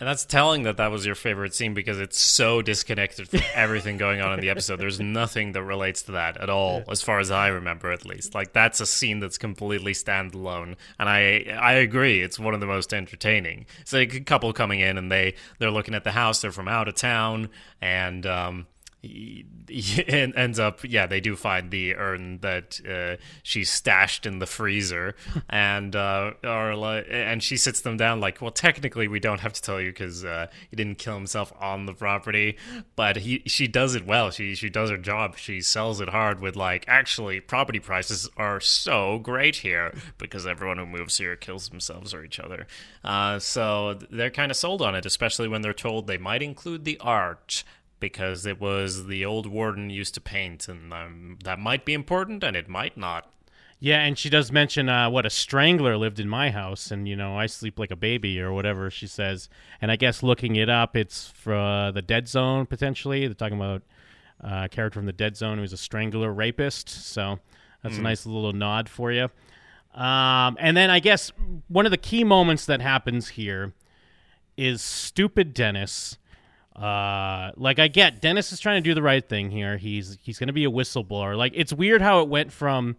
And 0.03 0.09
that's 0.09 0.25
telling 0.25 0.65
that 0.65 0.79
that 0.79 0.91
was 0.91 1.07
your 1.07 1.15
favorite 1.15 1.55
scene 1.55 1.75
because 1.75 2.01
it's 2.01 2.19
so 2.19 2.61
disconnected 2.61 3.29
from 3.29 3.39
everything 3.55 3.99
going 3.99 4.21
on 4.21 4.33
in 4.33 4.41
the 4.41 4.51
episode. 4.51 4.81
There's 4.81 4.99
nothing 4.99 5.53
that 5.53 5.63
relates 5.63 6.03
to 6.03 6.13
that 6.13 6.37
at 6.39 6.51
all, 6.51 6.83
as 6.91 7.03
far 7.03 7.21
as 7.21 7.31
I 7.31 7.47
remember, 7.47 7.93
at 7.93 8.05
least. 8.05 8.35
Like 8.35 8.53
that's 8.53 8.81
a 8.81 8.87
scene 8.87 9.21
that's 9.21 9.39
completely 9.39 9.93
standalone, 9.93 10.75
and 10.99 11.09
I 11.09 11.57
I 11.57 11.75
agree. 11.75 12.21
It's 12.21 12.37
one 12.37 12.53
of 12.53 12.59
the 12.59 12.67
most 12.67 12.93
entertaining. 12.93 13.65
It's 13.81 13.93
like 13.93 14.13
a 14.13 14.21
couple 14.21 14.53
coming 14.53 14.81
in 14.81 14.99
and 14.99 15.09
they 15.09 15.35
they're 15.61 15.71
looking 15.71 15.95
at 15.95 16.03
the 16.03 16.11
house. 16.11 16.41
They're 16.41 16.51
from 16.51 16.67
out 16.67 16.89
of 16.89 16.97
town, 16.97 17.49
and 17.81 18.27
um, 18.27 18.67
he, 19.09 19.45
he 19.69 20.05
ends 20.07 20.61
up 20.61 20.81
yeah 20.85 21.07
they 21.07 21.21
do 21.21 21.35
find 21.35 21.71
the 21.73 21.97
urn 21.97 22.39
that 22.39 22.81
uh, 22.89 23.21
she 23.43 23.65
stashed 23.65 24.27
in 24.27 24.39
the 24.39 24.47
freezer. 24.47 25.15
And 25.49 25.95
uh 25.97 26.33
or 26.45 26.75
like 26.77 27.07
and 27.11 27.43
she 27.43 27.57
sits 27.57 27.81
them 27.81 27.97
down 27.97 28.21
like 28.21 28.41
well 28.41 28.51
technically 28.51 29.09
we 29.09 29.21
don't 29.21 29.41
have 29.41 29.53
to 29.53 29.61
tell 29.61 29.81
you 29.81 29.91
because 29.91 30.25
uh, 30.25 30.47
he 30.71 30.77
didn't 30.77 30.99
kill 30.99 31.15
himself 31.15 31.53
on 31.61 31.87
the 31.87 31.93
property. 31.93 32.57
But 32.97 33.17
he 33.17 33.43
she 33.47 33.67
does 33.67 33.95
it 33.95 34.07
well. 34.07 34.31
She 34.31 34.55
she 34.55 34.71
does 34.71 34.91
her 34.91 34.97
job. 34.97 35.37
She 35.37 35.61
sells 35.61 36.01
it 36.01 36.09
hard 36.11 36.41
with 36.41 36.57
like 36.57 36.85
actually 36.87 37.41
property 37.41 37.81
prices 37.81 38.31
are 38.37 38.61
so 38.61 39.19
great 39.19 39.57
here 39.57 39.93
because 40.17 40.47
everyone 40.47 40.79
who 40.79 40.87
moves 40.87 41.19
here 41.19 41.37
kills 41.37 41.69
themselves 41.69 42.15
or 42.15 42.25
each 42.25 42.39
other. 42.39 42.67
Uh 43.05 43.39
so 43.39 43.99
they're 44.11 44.31
kind 44.31 44.51
of 44.51 44.57
sold 44.57 44.81
on 44.81 44.95
it 44.95 45.05
especially 45.05 45.49
when 45.49 45.63
they're 45.63 45.75
told 45.75 46.07
they 46.07 46.19
might 46.19 46.43
include 46.43 46.85
the 46.85 46.99
art 47.01 47.65
because 48.03 48.45
it 48.45 48.61
was 48.61 49.07
the 49.07 49.25
old 49.25 49.47
warden 49.47 49.89
used 49.89 50.13
to 50.15 50.21
paint, 50.21 50.69
and 50.69 50.93
um, 50.93 51.39
that 51.45 51.59
might 51.59 51.87
be 51.87 51.95
important, 51.95 52.45
and 52.45 52.55
it 52.55 52.69
might 52.69 52.99
not. 52.99 53.33
Yeah, 53.79 54.01
and 54.01 54.19
she 54.19 54.29
does 54.29 54.53
mention 54.53 54.89
uh, 54.89 55.09
what 55.09 55.25
a 55.25 55.31
strangler 55.31 55.97
lived 55.97 56.21
in 56.21 56.29
my 56.29 56.51
house, 56.51 56.91
and 56.91 57.09
you 57.09 57.17
know 57.17 57.39
I 57.39 57.47
sleep 57.47 57.79
like 57.79 57.91
a 57.91 57.97
baby 57.97 58.41
or 58.41 58.53
whatever 58.53 58.91
she 58.91 59.07
says. 59.07 59.49
And 59.81 59.91
I 59.91 59.97
guess 59.97 60.23
looking 60.23 60.57
it 60.57 60.69
up, 60.69 60.97
it's 60.97 61.29
for 61.29 61.55
uh, 61.55 61.91
the 61.93 62.03
Dead 62.03 62.29
Zone 62.29 62.67
potentially. 62.67 63.27
They're 63.27 63.35
talking 63.35 63.57
about 63.57 63.83
uh, 64.43 64.65
a 64.65 64.69
character 64.69 64.99
from 64.99 65.07
the 65.07 65.13
Dead 65.13 65.37
Zone 65.37 65.59
who's 65.59 65.73
a 65.73 65.79
strangler 65.79 66.33
rapist. 66.33 66.89
So 66.89 67.39
that's 67.83 67.99
a 67.99 68.03
nice 68.03 68.27
little 68.27 68.53
nod 68.53 68.89
for 68.89 69.11
you. 69.11 69.31
Um, 69.95 70.57
and 70.61 70.77
then 70.77 70.91
I 70.91 71.01
guess 71.01 71.33
one 71.69 71.85
of 71.85 71.91
the 71.91 71.99
key 71.99 72.25
moments 72.25 72.67
that 72.67 72.81
happens 72.81 73.29
here 73.29 73.73
is 74.57 74.83
stupid 74.83 75.55
Dennis. 75.55 76.19
Uh, 76.75 77.53
like 77.57 77.79
I 77.79 77.89
get 77.89 78.21
Dennis 78.21 78.53
is 78.53 78.61
trying 78.61 78.83
to 78.83 78.89
do 78.89 78.95
the 78.95 79.03
right 79.03 79.27
thing 79.27 79.51
here. 79.51 79.77
He's 79.77 80.19
he's 80.23 80.39
going 80.39 80.47
to 80.47 80.53
be 80.53 80.65
a 80.65 80.71
whistleblower. 80.71 81.37
Like 81.37 81.53
it's 81.55 81.73
weird 81.73 82.01
how 82.01 82.23
it 82.23 82.29
went 82.29 82.53
from 82.53 82.97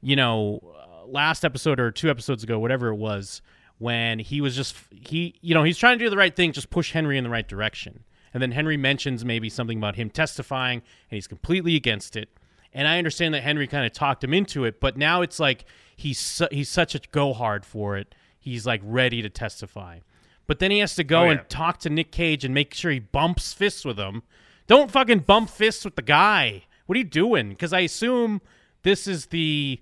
you 0.00 0.16
know, 0.16 0.60
uh, 0.64 1.06
last 1.06 1.44
episode 1.44 1.78
or 1.78 1.90
two 1.90 2.10
episodes 2.10 2.42
ago, 2.42 2.58
whatever 2.58 2.88
it 2.88 2.96
was, 2.96 3.42
when 3.78 4.18
he 4.18 4.40
was 4.40 4.56
just 4.56 4.76
he, 4.90 5.34
you 5.40 5.54
know, 5.54 5.62
he's 5.62 5.78
trying 5.78 5.98
to 5.98 6.04
do 6.04 6.10
the 6.10 6.16
right 6.16 6.34
thing, 6.34 6.52
just 6.52 6.70
push 6.70 6.92
Henry 6.92 7.16
in 7.18 7.24
the 7.24 7.30
right 7.30 7.46
direction, 7.46 8.04
and 8.32 8.42
then 8.42 8.52
Henry 8.52 8.76
mentions 8.76 9.24
maybe 9.24 9.48
something 9.48 9.78
about 9.78 9.96
him 9.96 10.10
testifying, 10.10 10.78
and 10.78 11.16
he's 11.16 11.26
completely 11.26 11.76
against 11.76 12.16
it. 12.16 12.28
And 12.72 12.86
I 12.86 12.98
understand 12.98 13.34
that 13.34 13.42
Henry 13.42 13.66
kind 13.66 13.84
of 13.84 13.92
talked 13.92 14.22
him 14.22 14.32
into 14.32 14.64
it, 14.64 14.80
but 14.80 14.96
now 14.96 15.22
it's 15.22 15.40
like 15.40 15.64
he's 15.96 16.18
su- 16.18 16.48
he's 16.50 16.68
such 16.68 16.94
a 16.94 17.00
go 17.10 17.32
hard 17.32 17.64
for 17.64 17.96
it. 17.96 18.14
He's 18.38 18.64
like 18.66 18.80
ready 18.84 19.22
to 19.22 19.28
testify, 19.28 20.00
but 20.50 20.58
then 20.58 20.72
he 20.72 20.80
has 20.80 20.96
to 20.96 21.04
go 21.04 21.20
Oh, 21.20 21.24
yeah. 21.26 21.30
and 21.30 21.48
talk 21.48 21.78
to 21.78 21.88
Nick 21.88 22.10
Cage 22.10 22.44
and 22.44 22.52
make 22.52 22.74
sure 22.74 22.90
he 22.90 22.98
bumps 22.98 23.52
fists 23.52 23.84
with 23.84 23.96
him. 24.00 24.24
Don't 24.66 24.90
fucking 24.90 25.20
bump 25.20 25.48
fists 25.48 25.84
with 25.84 25.94
the 25.94 26.02
guy. 26.02 26.64
What 26.86 26.96
are 26.96 26.98
you 26.98 27.04
doing? 27.04 27.50
Because 27.50 27.72
I 27.72 27.80
assume 27.82 28.40
this 28.82 29.06
is 29.06 29.26
the 29.26 29.80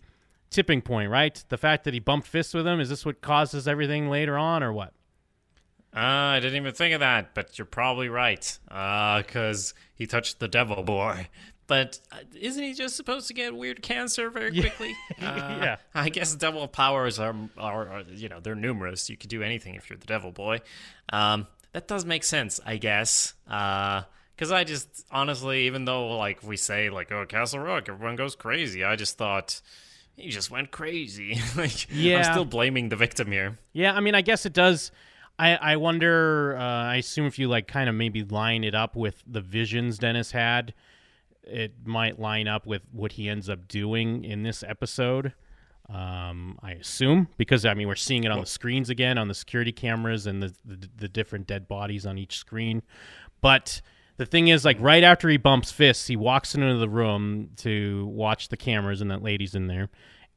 tipping 0.50 0.82
point, 0.82 1.10
right? 1.10 1.42
The 1.48 1.56
fact 1.56 1.84
that 1.84 1.94
he 1.94 2.00
bumped 2.00 2.26
fists 2.26 2.52
with 2.52 2.66
him 2.66 2.80
is 2.80 2.90
this 2.90 3.06
what 3.06 3.22
causes 3.22 3.66
everything 3.66 4.10
later 4.10 4.36
on, 4.36 4.62
or 4.62 4.70
what? 4.70 4.92
Uh, 5.96 6.00
I 6.36 6.40
didn't 6.40 6.56
even 6.60 6.74
think 6.74 6.92
of 6.92 7.00
that, 7.00 7.34
but 7.34 7.58
you're 7.58 7.64
probably 7.64 8.10
right. 8.10 8.58
Uh, 8.70 9.22
because 9.22 9.72
he 9.94 10.06
touched 10.06 10.38
the 10.38 10.48
devil 10.48 10.82
boy. 10.82 11.28
But 11.68 12.00
uh, 12.10 12.16
isn't 12.40 12.62
he 12.62 12.74
just 12.74 12.96
supposed 12.96 13.28
to 13.28 13.34
get 13.34 13.54
weird 13.54 13.82
cancer 13.82 14.30
very 14.30 14.50
quickly? 14.58 14.96
Uh, 15.22 15.58
Yeah. 15.62 15.76
I 15.94 16.08
guess 16.08 16.34
devil 16.34 16.66
powers 16.66 17.18
are, 17.18 17.36
are, 17.56 17.88
are, 17.88 18.02
you 18.12 18.28
know, 18.28 18.40
they're 18.40 18.54
numerous. 18.56 19.08
You 19.10 19.16
could 19.16 19.30
do 19.30 19.42
anything 19.42 19.74
if 19.76 19.88
you're 19.90 19.98
the 19.98 20.06
devil 20.06 20.32
boy. 20.32 20.60
Um, 21.12 21.46
that 21.72 21.86
does 21.86 22.04
make 22.04 22.24
sense, 22.24 22.58
I 22.64 22.78
guess. 22.78 23.34
Uh, 23.48 24.02
because 24.34 24.50
I 24.52 24.64
just 24.64 25.04
honestly, 25.10 25.66
even 25.66 25.84
though 25.84 26.16
like 26.16 26.42
we 26.42 26.56
say 26.56 26.90
like, 26.90 27.10
oh, 27.12 27.26
Castle 27.26 27.58
Rock, 27.60 27.88
everyone 27.88 28.16
goes 28.16 28.34
crazy. 28.36 28.84
I 28.84 28.94
just 28.96 29.18
thought 29.18 29.60
he 30.16 30.30
just 30.30 30.50
went 30.50 30.70
crazy. 30.70 31.38
like, 31.56 31.86
Yeah. 31.92 32.18
I'm 32.18 32.24
still 32.32 32.44
blaming 32.44 32.88
the 32.88 32.96
victim 32.96 33.30
here. 33.32 33.58
Yeah, 33.72 33.92
I 33.94 34.00
mean, 34.00 34.14
I 34.14 34.22
guess 34.22 34.46
it 34.46 34.52
does. 34.52 34.90
I 35.38 35.56
I 35.56 35.76
wonder. 35.76 36.56
Uh, 36.56 36.62
I 36.62 36.96
assume 36.96 37.26
if 37.26 37.38
you 37.38 37.48
like 37.48 37.66
kind 37.68 37.88
of 37.88 37.94
maybe 37.94 38.22
line 38.24 38.64
it 38.64 38.74
up 38.74 38.96
with 38.96 39.22
the 39.26 39.40
visions 39.40 39.98
Dennis 39.98 40.30
had, 40.32 40.72
it 41.48 41.72
might 41.84 42.18
line 42.18 42.48
up 42.48 42.66
with 42.66 42.82
what 42.92 43.12
he 43.12 43.28
ends 43.28 43.48
up 43.48 43.68
doing 43.68 44.24
in 44.24 44.42
this 44.42 44.62
episode. 44.62 45.32
Um, 45.88 46.58
I 46.62 46.72
assume 46.72 47.28
because 47.38 47.64
I 47.64 47.72
mean 47.72 47.88
we're 47.88 47.94
seeing 47.94 48.24
it 48.24 48.30
on 48.30 48.40
the 48.40 48.46
screens 48.46 48.90
again 48.90 49.16
on 49.16 49.26
the 49.28 49.34
security 49.34 49.72
cameras 49.72 50.26
and 50.26 50.42
the, 50.42 50.54
the 50.64 50.88
the 50.96 51.08
different 51.08 51.46
dead 51.46 51.66
bodies 51.66 52.04
on 52.04 52.18
each 52.18 52.36
screen. 52.36 52.82
But 53.40 53.80
the 54.18 54.26
thing 54.26 54.48
is, 54.48 54.64
like 54.66 54.76
right 54.80 55.02
after 55.02 55.28
he 55.30 55.38
bumps 55.38 55.72
fists, 55.72 56.06
he 56.06 56.16
walks 56.16 56.54
into 56.54 56.76
the 56.76 56.88
room 56.88 57.50
to 57.58 58.06
watch 58.06 58.48
the 58.48 58.56
cameras 58.56 59.00
and 59.00 59.10
that 59.10 59.22
lady's 59.22 59.54
in 59.54 59.66
there, 59.66 59.88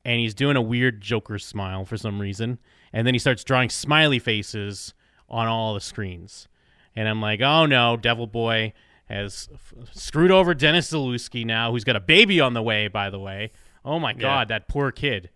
and 0.06 0.21
he's 0.21 0.34
doing 0.34 0.56
a 0.56 0.62
weird 0.62 1.02
Joker 1.02 1.38
smile 1.38 1.84
for 1.84 1.97
some 1.97 2.21
reason, 2.21 2.60
and 2.93 3.06
then 3.06 3.13
he 3.13 3.19
starts 3.19 3.43
drawing 3.43 3.69
smiley 3.69 4.19
faces 4.19 4.93
on 5.28 5.47
all 5.47 5.74
the 5.74 5.82
screens, 5.82 6.47
and 6.95 7.10
I'm 7.10 7.21
like, 7.21 7.41
oh 7.41 7.65
no, 7.65 7.97
Devil 7.97 8.28
Boy 8.28 8.71
has 9.12 9.50
f- 9.54 9.74
screwed 9.93 10.32
over 10.32 10.54
Dennis 10.54 10.91
Zalewski 10.91 11.45
now, 11.45 11.71
who's 11.71 11.84
got 11.84 11.95
a 11.95 12.02
baby 12.02 12.39
on 12.39 12.54
the 12.54 12.62
way, 12.62 12.88
by 12.88 13.10
the 13.10 13.19
way. 13.19 13.52
Oh 13.84 14.00
my 14.00 14.13
god, 14.13 14.47
that 14.50 14.67
poor 14.67 14.91
kid. 14.91 15.30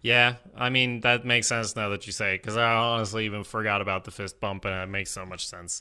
Yeah, 0.00 0.34
I 0.54 0.68
mean 0.68 1.00
that 1.00 1.24
makes 1.24 1.46
sense 1.46 1.74
now 1.74 1.88
that 1.88 2.06
you 2.06 2.12
say 2.12 2.34
it 2.34 2.42
because 2.42 2.56
I 2.56 2.74
honestly 2.74 3.24
even 3.24 3.42
forgot 3.42 3.80
about 3.80 4.04
the 4.04 4.10
fist 4.10 4.38
bump, 4.38 4.64
and 4.64 4.74
it 4.74 4.86
makes 4.92 5.10
so 5.10 5.24
much 5.24 5.46
sense 5.46 5.80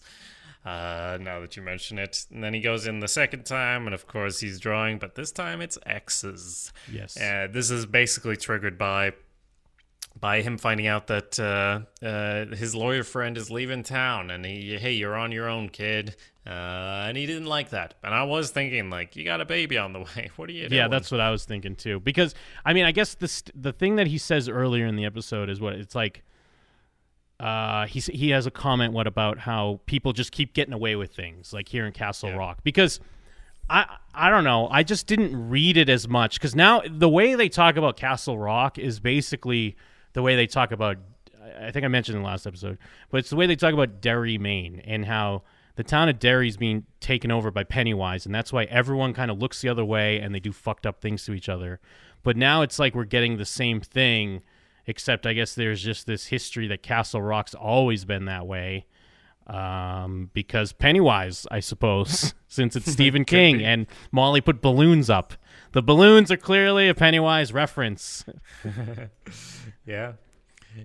uh, 0.65 1.17
now 1.19 1.39
that 1.41 1.55
you 1.55 1.61
mention 1.61 1.99
it. 1.99 2.25
And 2.31 2.43
then 2.43 2.53
he 2.53 2.61
goes 2.61 2.87
in 2.87 2.99
the 2.99 3.07
second 3.07 3.45
time, 3.45 3.85
and 3.85 3.93
of 3.93 4.07
course 4.07 4.39
he's 4.39 4.59
drawing, 4.59 4.97
but 4.97 5.15
this 5.15 5.31
time 5.31 5.61
it's 5.61 5.77
X's. 5.85 6.71
Yes. 6.91 7.19
Uh, 7.19 7.47
this 7.51 7.69
is 7.69 7.85
basically 7.85 8.37
triggered 8.37 8.77
by 8.77 9.13
by 10.19 10.41
him 10.41 10.57
finding 10.57 10.87
out 10.87 11.07
that 11.07 11.39
uh, 11.39 11.81
uh, 12.05 12.45
his 12.55 12.75
lawyer 12.75 13.03
friend 13.03 13.37
is 13.37 13.49
leaving 13.51 13.83
town, 13.83 14.29
and 14.31 14.45
he, 14.45 14.77
hey, 14.77 14.93
you're 14.93 15.15
on 15.15 15.31
your 15.31 15.49
own, 15.49 15.69
kid. 15.69 16.15
Uh, 16.45 17.05
and 17.07 17.15
he 17.17 17.25
didn't 17.25 17.45
like 17.47 17.69
that. 17.69 17.93
And 18.03 18.13
I 18.13 18.23
was 18.23 18.51
thinking, 18.51 18.89
like, 18.89 19.15
you 19.15 19.23
got 19.23 19.39
a 19.39 19.45
baby 19.45 19.77
on 19.77 19.93
the 19.93 19.99
way. 19.99 20.29
What 20.35 20.49
are 20.49 20.51
you 20.53 20.67
doing? 20.67 20.77
Yeah, 20.77 20.87
that's 20.89 21.09
what 21.09 21.21
I 21.21 21.29
was 21.31 21.45
thinking 21.45 21.75
too. 21.75 21.99
Because 22.01 22.35
I 22.65 22.73
mean, 22.73 22.83
I 22.85 22.91
guess 22.91 23.15
the 23.15 23.27
st- 23.29 23.61
the 23.61 23.71
thing 23.71 23.95
that 23.95 24.07
he 24.07 24.17
says 24.17 24.49
earlier 24.49 24.85
in 24.85 24.95
the 24.95 25.05
episode 25.05 25.49
is 25.49 25.59
what 25.61 25.73
it's 25.73 25.95
like. 25.95 26.23
Uh, 27.39 27.87
he 27.87 27.99
he 27.99 28.29
has 28.29 28.45
a 28.45 28.51
comment 28.51 28.93
what 28.93 29.07
about 29.07 29.39
how 29.39 29.79
people 29.85 30.13
just 30.13 30.31
keep 30.31 30.53
getting 30.53 30.73
away 30.73 30.95
with 30.95 31.13
things 31.13 31.51
like 31.51 31.67
here 31.67 31.85
in 31.85 31.91
Castle 31.91 32.29
Yeah. 32.29 32.35
Rock 32.37 32.59
because 32.63 32.99
I 33.69 33.97
I 34.13 34.29
don't 34.29 34.43
know 34.45 34.67
I 34.69 34.83
just 34.83 35.07
didn't 35.07 35.49
read 35.49 35.75
it 35.75 35.89
as 35.89 36.07
much 36.07 36.35
because 36.39 36.55
now 36.55 36.83
the 36.87 37.09
way 37.09 37.35
they 37.35 37.49
talk 37.49 37.75
about 37.75 37.97
Castle 37.97 38.37
Rock 38.37 38.77
is 38.77 38.99
basically 38.99 39.75
the 40.13 40.21
way 40.21 40.35
they 40.35 40.47
talk 40.47 40.71
about 40.71 40.97
I 41.59 41.71
think 41.71 41.85
I 41.85 41.89
mentioned 41.89 42.15
in 42.15 42.23
the 42.23 42.27
last 42.27 42.47
episode 42.47 42.77
but 43.09 43.17
it's 43.17 43.29
the 43.29 43.35
way 43.35 43.47
they 43.47 43.55
talk 43.55 43.73
about 43.73 44.01
Derry 44.01 44.37
Maine 44.37 44.81
and 44.85 45.05
how 45.05 45.43
the 45.75 45.83
town 45.83 46.07
of 46.07 46.19
Derry 46.19 46.47
is 46.47 46.57
being 46.57 46.85
taken 46.99 47.31
over 47.31 47.51
by 47.51 47.63
Pennywise 47.63 48.25
and 48.25 48.33
that's 48.33 48.53
why 48.53 48.65
everyone 48.65 49.13
kind 49.13 49.29
of 49.29 49.39
looks 49.39 49.61
the 49.61 49.69
other 49.69 49.85
way 49.85 50.19
and 50.19 50.33
they 50.33 50.39
do 50.39 50.51
fucked 50.51 50.85
up 50.85 51.01
things 51.01 51.25
to 51.25 51.33
each 51.33 51.49
other 51.49 51.79
but 52.23 52.37
now 52.37 52.61
it's 52.61 52.79
like 52.79 52.95
we're 52.95 53.03
getting 53.03 53.37
the 53.37 53.45
same 53.45 53.81
thing 53.81 54.41
except 54.85 55.25
I 55.25 55.33
guess 55.33 55.55
there's 55.55 55.81
just 55.81 56.07
this 56.07 56.27
history 56.27 56.67
that 56.67 56.83
Castle 56.83 57.21
Rock's 57.21 57.53
always 57.53 58.05
been 58.05 58.25
that 58.25 58.45
way 58.45 58.85
um, 59.47 60.29
because 60.33 60.71
Pennywise, 60.73 61.45
I 61.51 61.59
suppose, 61.59 62.33
since 62.47 62.75
it's 62.75 62.91
Stephen 62.91 63.25
King 63.25 63.57
be. 63.59 63.65
and 63.65 63.87
Molly 64.11 64.41
put 64.41 64.61
balloons 64.61 65.09
up. 65.09 65.33
The 65.73 65.81
balloons 65.81 66.31
are 66.31 66.37
clearly 66.37 66.87
a 66.87 66.93
Pennywise 66.93 67.51
reference. 67.51 68.23
Yeah. 69.85 70.13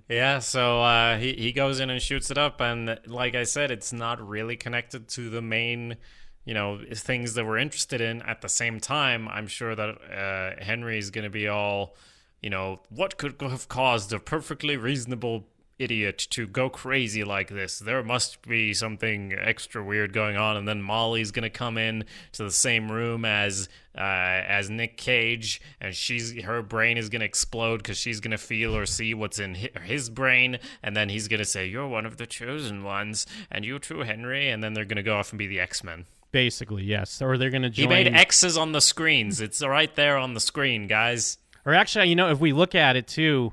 Yeah, 0.09 0.41
so 0.41 0.83
uh, 0.83 1.17
he 1.17 1.33
he 1.33 1.53
goes 1.53 1.81
in 1.81 1.89
and 1.89 2.01
shoots 2.03 2.31
it 2.31 2.37
up, 2.37 2.61
and 2.61 2.99
like 3.07 3.35
I 3.35 3.45
said, 3.45 3.71
it's 3.71 3.91
not 3.93 4.27
really 4.27 4.55
connected 4.55 5.09
to 5.09 5.31
the 5.31 5.41
main, 5.41 5.97
you 6.45 6.53
know, 6.53 6.81
things 6.93 7.35
that 7.35 7.47
we're 7.47 7.57
interested 7.57 8.03
in. 8.03 8.21
At 8.23 8.43
the 8.43 8.51
same 8.51 8.81
time, 8.81 9.29
I'm 9.29 9.47
sure 9.47 9.75
that 9.75 9.89
uh, 9.89 10.63
Henry 10.63 10.99
is 10.99 11.11
going 11.11 11.25
to 11.25 11.31
be 11.31 11.49
all, 11.49 11.97
you 12.43 12.51
know, 12.51 12.81
what 12.91 13.17
could 13.17 13.41
have 13.41 13.69
caused 13.69 14.13
a 14.13 14.19
perfectly 14.19 14.77
reasonable 14.77 15.47
idiot 15.79 16.19
to 16.31 16.47
go 16.47 16.69
crazy 16.69 17.25
like 17.25 17.49
this? 17.49 17.79
There 17.79 18.03
must 18.03 18.43
be 18.43 18.75
something 18.75 19.33
extra 19.39 19.83
weird 19.83 20.13
going 20.13 20.37
on, 20.37 20.57
and 20.57 20.67
then 20.67 20.83
Molly's 20.83 21.31
going 21.31 21.43
to 21.45 21.51
come 21.51 21.79
in 21.79 22.05
to 22.33 22.45
the 22.45 22.51
same 22.51 22.91
room 22.91 23.25
as 23.25 23.69
uh, 23.97 24.01
as 24.01 24.71
Nick 24.71 24.97
Cage, 24.97 25.61
and 25.81 25.95
she's 25.95 26.43
her 26.43 26.63
brain 26.63 26.97
is 26.97 27.09
gonna 27.09 27.25
explode 27.25 27.79
because 27.79 27.99
she's 27.99 28.21
gonna 28.21 28.39
feel 28.39 28.77
or 28.77 28.87
see 28.87 29.13
what's 29.13 29.41
in 29.41 29.57
his 29.57 30.09
brain, 30.09 30.59
and 30.85 30.97
then 30.97 31.09
he's 31.09 31.27
gonna 31.27 31.45
say, 31.45 31.67
"You're 31.67 31.89
one 31.89 32.07
of 32.07 32.17
the 32.17 32.27
chosen 32.27 32.85
ones, 32.85 33.27
and 33.51 33.65
you 33.65 33.81
too, 33.81 34.01
Henry," 34.01 34.51
and 34.51 34.63
then 34.63 34.73
they're 34.75 34.85
gonna 34.85 35.03
go 35.03 35.17
off 35.17 35.31
and 35.33 35.39
be 35.39 35.49
the 35.49 35.59
X 35.59 35.83
Men. 35.83 36.05
Basically, 36.31 36.85
yes. 36.85 37.21
Or 37.21 37.37
they're 37.39 37.51
going 37.51 37.63
to 37.63 37.71
He 37.71 37.83
join. 37.85 37.89
made 37.89 38.07
X's 38.07 38.57
on 38.59 38.73
the 38.73 38.81
screens. 38.83 39.41
It's 39.41 39.63
right 39.65 39.93
there 39.97 40.17
on 40.19 40.35
the 40.35 40.41
screen, 40.41 40.87
guys. 40.87 41.39
or 41.65 41.75
actually, 41.75 42.09
you 42.09 42.15
know, 42.17 42.31
if 42.31 42.39
we 42.39 42.53
look 42.53 42.75
at 42.77 42.95
it 42.97 43.09
too, 43.09 43.53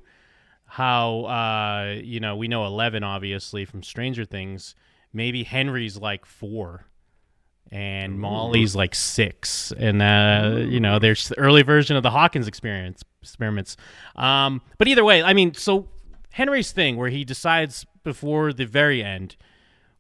how 0.76 1.22
uh, 1.22 2.02
you 2.04 2.20
know 2.20 2.36
we 2.36 2.50
know 2.50 2.66
Eleven 2.66 3.02
obviously 3.02 3.64
from 3.64 3.82
Stranger 3.82 4.26
Things. 4.26 4.76
Maybe 5.14 5.44
Henry's 5.44 5.96
like 5.96 6.26
four, 6.26 6.86
and 7.72 8.20
Molly's 8.20 8.76
like 8.76 8.94
six, 8.94 9.72
and 9.72 10.02
uh, 10.02 10.58
you 10.68 10.82
know 10.82 11.00
there's 11.00 11.30
the 11.30 11.40
early 11.40 11.62
version 11.62 11.96
of 11.96 12.04
the 12.04 12.12
Hawkins 12.12 12.46
experience 12.46 13.06
experiments. 13.22 13.78
Um, 14.18 14.62
but 14.78 14.90
either 14.90 15.06
way, 15.06 15.24
I 15.24 15.32
mean, 15.32 15.54
so 15.54 15.88
Henry's 16.32 16.74
thing 16.74 16.98
where 16.98 17.10
he 17.10 17.24
decides 17.24 17.86
before 18.04 18.52
the 18.52 18.66
very 18.66 19.02
end. 19.02 19.38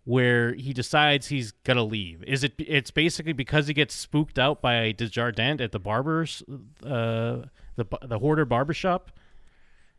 Where 0.03 0.53
he 0.53 0.73
decides 0.73 1.27
he's 1.27 1.51
gonna 1.63 1.85
leave. 1.85 2.21
Is 2.25 2.43
it? 2.43 2.53
It's 2.57 2.91
basically 2.91 3.33
because 3.33 3.67
he 3.67 3.73
gets 3.73 3.95
spooked 3.95 4.37
out 4.37 4.61
by 4.61 4.91
Desjardins 4.91 5.61
at 5.61 5.71
the 5.71 5.79
barber's, 5.79 6.43
uh, 6.83 7.45
the 7.77 7.85
the 8.03 8.19
hoarder 8.19 8.43
barbershop. 8.43 9.09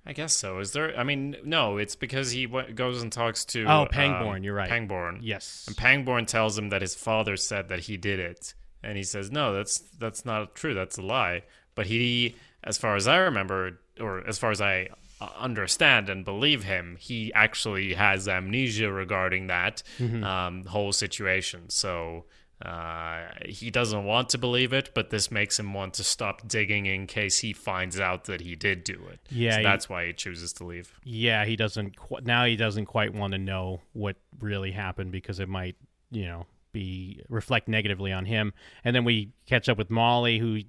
I 0.07 0.13
guess 0.13 0.33
so. 0.33 0.61
Is 0.61 0.73
there? 0.73 0.97
I 0.99 1.03
mean, 1.03 1.37
no. 1.45 1.79
It's 1.79 1.97
because 1.97 2.31
he 2.31 2.47
w- 2.47 2.73
goes 2.73 3.03
and 3.03 3.11
talks 3.13 3.45
to 3.47 3.65
Oh, 3.65 3.87
Pangborn, 3.91 4.45
you're 4.45 4.55
right. 4.55 4.69
Pangborn. 4.69 5.19
Yes. 5.23 5.65
And 5.67 5.77
Pangborn 5.77 6.27
tells 6.27 6.57
him 6.57 6.69
that 6.69 6.81
his 6.81 6.95
father 6.95 7.37
said 7.37 7.69
that 7.69 7.81
he 7.81 7.97
did 7.97 8.21
it, 8.21 8.55
and 8.85 8.97
he 8.97 9.03
says, 9.03 9.33
"No, 9.33 9.53
that's 9.53 9.79
that's 9.99 10.25
not 10.25 10.55
true. 10.55 10.75
That's 10.75 10.97
a 10.99 11.03
lie." 11.03 11.43
But 11.75 11.87
he, 11.87 12.37
as 12.63 12.79
far 12.79 12.95
as 12.95 13.09
I 13.09 13.17
remember, 13.17 13.81
or 14.01 14.27
as 14.27 14.39
far 14.39 14.51
as 14.53 14.61
I 14.61 14.89
uh, 15.21 15.29
understand 15.39 16.09
and 16.09 16.25
believe 16.25 16.63
him, 16.65 16.97
he 17.01 17.33
actually 17.35 17.95
has 17.95 18.29
amnesia 18.29 18.93
regarding 18.93 19.49
that 19.49 19.83
um, 20.01 20.65
whole 20.67 20.93
situation. 20.93 21.69
So. 21.69 22.27
Uh, 22.65 23.27
he 23.45 23.71
doesn't 23.71 24.05
want 24.05 24.31
to 24.31 24.39
believe 24.39 24.73
it, 24.73 24.91
but 24.95 25.11
this 25.11 25.31
makes 25.31 25.59
him 25.59 25.75
want 25.75 25.93
to 25.95 26.03
stop 26.05 26.49
digging 26.49 26.87
in 26.87 27.07
case 27.07 27.39
he 27.41 27.53
finds 27.53 28.01
out 28.01 28.25
that 28.25 28.41
he 28.41 28.55
did 28.57 28.83
do 28.83 29.05
it. 29.13 29.21
Yeah, 29.31 29.53
so 29.53 29.57
he- 29.59 29.63
that's 29.65 29.89
why 29.89 30.07
he 30.07 30.13
chooses 30.15 30.53
to 30.55 30.65
leave. 30.65 30.99
Yeah, 31.05 31.45
he 31.45 31.55
doesn't. 31.55 31.97
Qu- 31.97 32.21
now 32.23 32.45
he 32.47 32.57
doesn't 32.57 32.87
quite 32.87 33.13
want 33.15 33.33
to 33.33 33.39
know 33.39 33.83
what 33.93 34.17
really 34.41 34.73
happened 34.73 35.13
because 35.13 35.39
it 35.39 35.49
might, 35.51 35.77
you 36.11 36.25
know, 36.25 36.47
be 36.73 37.21
reflect 37.29 37.69
negatively 37.69 38.11
on 38.13 38.25
him. 38.25 38.55
And 38.85 38.97
then 38.97 39.05
we 39.05 39.33
catch 39.47 39.69
up 39.69 39.77
with 39.77 39.91
Molly, 39.91 40.39
who 40.39 40.61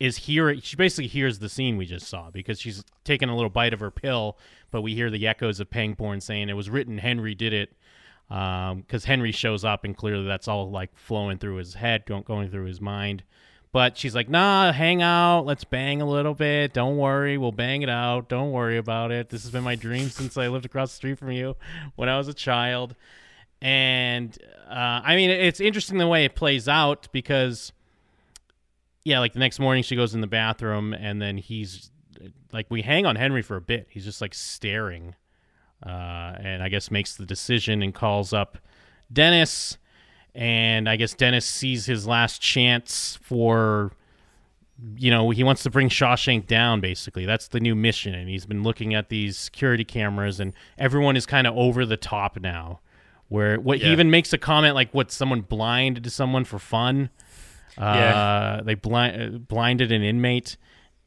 is 0.00 0.16
here. 0.16 0.60
She 0.60 0.74
basically 0.74 1.06
hears 1.08 1.38
the 1.38 1.48
scene 1.48 1.76
we 1.76 1.86
just 1.86 2.08
saw 2.08 2.30
because 2.30 2.60
she's 2.60 2.82
taking 3.04 3.28
a 3.28 3.34
little 3.34 3.50
bite 3.50 3.72
of 3.72 3.78
her 3.80 3.90
pill, 3.92 4.38
but 4.72 4.82
we 4.82 4.94
hear 4.96 5.08
the 5.10 5.26
echoes 5.28 5.60
of 5.60 5.70
Pangborn 5.70 6.20
saying 6.20 6.48
it 6.48 6.54
was 6.54 6.68
written 6.68 6.98
Henry 6.98 7.34
did 7.36 7.52
it. 7.52 7.76
Because 8.32 9.04
Henry 9.04 9.30
shows 9.30 9.62
up 9.62 9.84
and 9.84 9.94
clearly 9.94 10.26
that's 10.26 10.48
all 10.48 10.70
like 10.70 10.96
flowing 10.96 11.36
through 11.36 11.56
his 11.56 11.74
head, 11.74 12.06
go- 12.06 12.22
going 12.22 12.50
through 12.50 12.64
his 12.64 12.80
mind. 12.80 13.24
But 13.72 13.98
she's 13.98 14.14
like, 14.14 14.28
nah, 14.28 14.72
hang 14.72 15.02
out. 15.02 15.46
Let's 15.46 15.64
bang 15.64 16.00
a 16.00 16.06
little 16.06 16.34
bit. 16.34 16.72
Don't 16.72 16.96
worry. 16.96 17.36
We'll 17.36 17.52
bang 17.52 17.82
it 17.82 17.88
out. 17.88 18.28
Don't 18.28 18.52
worry 18.52 18.78
about 18.78 19.10
it. 19.10 19.28
This 19.28 19.42
has 19.42 19.50
been 19.50 19.64
my 19.64 19.76
dream 19.76 20.08
since 20.08 20.36
I 20.36 20.48
lived 20.48 20.64
across 20.64 20.90
the 20.92 20.96
street 20.96 21.18
from 21.18 21.32
you 21.32 21.56
when 21.96 22.08
I 22.08 22.16
was 22.16 22.28
a 22.28 22.34
child. 22.34 22.94
And 23.60 24.36
uh, 24.68 25.00
I 25.04 25.16
mean, 25.16 25.30
it's 25.30 25.60
interesting 25.60 25.98
the 25.98 26.08
way 26.08 26.24
it 26.24 26.34
plays 26.34 26.68
out 26.68 27.08
because, 27.12 27.72
yeah, 29.04 29.20
like 29.20 29.34
the 29.34 29.38
next 29.40 29.58
morning 29.58 29.82
she 29.82 29.96
goes 29.96 30.14
in 30.14 30.20
the 30.20 30.26
bathroom 30.26 30.92
and 30.94 31.20
then 31.20 31.36
he's 31.36 31.90
like, 32.52 32.66
we 32.70 32.82
hang 32.82 33.06
on 33.06 33.16
Henry 33.16 33.42
for 33.42 33.56
a 33.56 33.60
bit. 33.60 33.88
He's 33.90 34.04
just 34.04 34.20
like 34.20 34.34
staring. 34.34 35.16
Uh, 35.84 36.36
and 36.40 36.62
I 36.62 36.68
guess 36.68 36.90
makes 36.90 37.16
the 37.16 37.26
decision 37.26 37.82
and 37.82 37.94
calls 37.94 38.32
up 38.32 38.58
Dennis. 39.12 39.78
And 40.34 40.88
I 40.88 40.96
guess 40.96 41.12
Dennis 41.14 41.44
sees 41.44 41.86
his 41.86 42.06
last 42.06 42.40
chance 42.40 43.18
for 43.22 43.92
you 44.96 45.10
know 45.12 45.30
he 45.30 45.44
wants 45.44 45.62
to 45.62 45.70
bring 45.70 45.88
Shawshank 45.88 46.46
down 46.46 46.80
basically. 46.80 47.26
That's 47.26 47.48
the 47.48 47.60
new 47.60 47.74
mission. 47.74 48.14
And 48.14 48.28
he's 48.28 48.46
been 48.46 48.62
looking 48.62 48.94
at 48.94 49.08
these 49.10 49.36
security 49.36 49.84
cameras 49.84 50.40
and 50.40 50.52
everyone 50.78 51.16
is 51.16 51.26
kind 51.26 51.46
of 51.46 51.56
over 51.56 51.84
the 51.86 51.96
top 51.96 52.40
now 52.40 52.80
where 53.28 53.58
what 53.60 53.78
he 53.78 53.90
even 53.92 54.10
makes 54.10 54.32
a 54.32 54.38
comment 54.38 54.74
like 54.74 54.92
what 54.92 55.10
someone 55.12 55.40
blinded 55.42 56.04
to 56.04 56.10
someone 56.10 56.44
for 56.44 56.58
fun? 56.58 57.10
Uh, 57.78 57.82
Yeah. 57.96 58.60
they 58.64 58.74
blind, 58.74 59.36
uh, 59.36 59.38
blinded 59.38 59.92
an 59.92 60.02
inmate. 60.02 60.56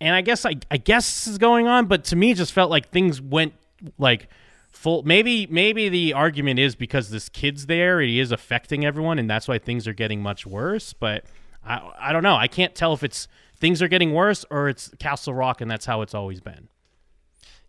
And 0.02 0.16
I 0.16 0.22
guess 0.22 0.46
I, 0.46 0.54
I 0.72 0.78
guess 0.78 1.06
this 1.06 1.28
is 1.28 1.38
going 1.38 1.68
on 1.68 1.88
but 1.88 2.04
to 2.06 2.16
me 2.16 2.32
it 2.32 2.36
just 2.38 2.54
felt 2.54 2.70
like 2.72 2.90
things 2.92 3.20
went 3.22 3.54
like 3.98 4.30
full 4.76 5.04
maybe 5.04 5.48
maybe 5.48 5.90
the 5.90 6.14
argument 6.14 6.60
is 6.60 6.76
because 6.76 7.10
this 7.10 7.30
kid's 7.30 7.66
there 7.66 8.02
he 8.02 8.20
is 8.20 8.32
affecting 8.32 8.86
everyone 8.86 9.18
and 9.18 9.30
that's 9.30 9.48
why 9.48 9.58
things 9.58 9.88
are 9.88 9.94
getting 9.94 10.22
much 10.22 10.46
worse 10.46 10.94
but 10.94 11.26
i 11.66 11.82
i 11.98 12.12
don't 12.12 12.24
know 12.24 12.36
i 12.36 12.48
can't 12.48 12.76
tell 12.76 12.94
if 12.94 13.04
it's 13.04 13.28
things 13.56 13.82
are 13.82 13.88
getting 13.88 14.14
worse 14.14 14.46
or 14.52 14.68
it's 14.68 14.90
castle 15.00 15.34
rock 15.34 15.62
and 15.62 15.72
that's 15.72 15.86
how 15.86 16.02
it's 16.02 16.14
always 16.14 16.42
been 16.42 16.68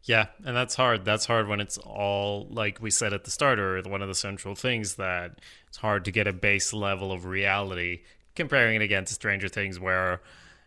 Yeah, 0.06 0.26
and 0.44 0.56
that's 0.56 0.76
hard. 0.76 1.04
That's 1.04 1.26
hard 1.26 1.48
when 1.48 1.60
it's 1.60 1.78
all 1.78 2.46
like 2.48 2.80
we 2.80 2.90
said 2.92 3.12
at 3.12 3.24
the 3.24 3.30
start, 3.32 3.58
or 3.58 3.82
one 3.82 4.02
of 4.02 4.08
the 4.08 4.14
central 4.14 4.54
things 4.54 4.94
that 4.94 5.40
it's 5.66 5.78
hard 5.78 6.04
to 6.04 6.12
get 6.12 6.28
a 6.28 6.32
base 6.32 6.72
level 6.72 7.10
of 7.10 7.24
reality. 7.24 8.02
Comparing 8.36 8.76
it 8.76 8.82
against 8.82 9.14
Stranger 9.14 9.48
Things, 9.48 9.80
where 9.80 10.20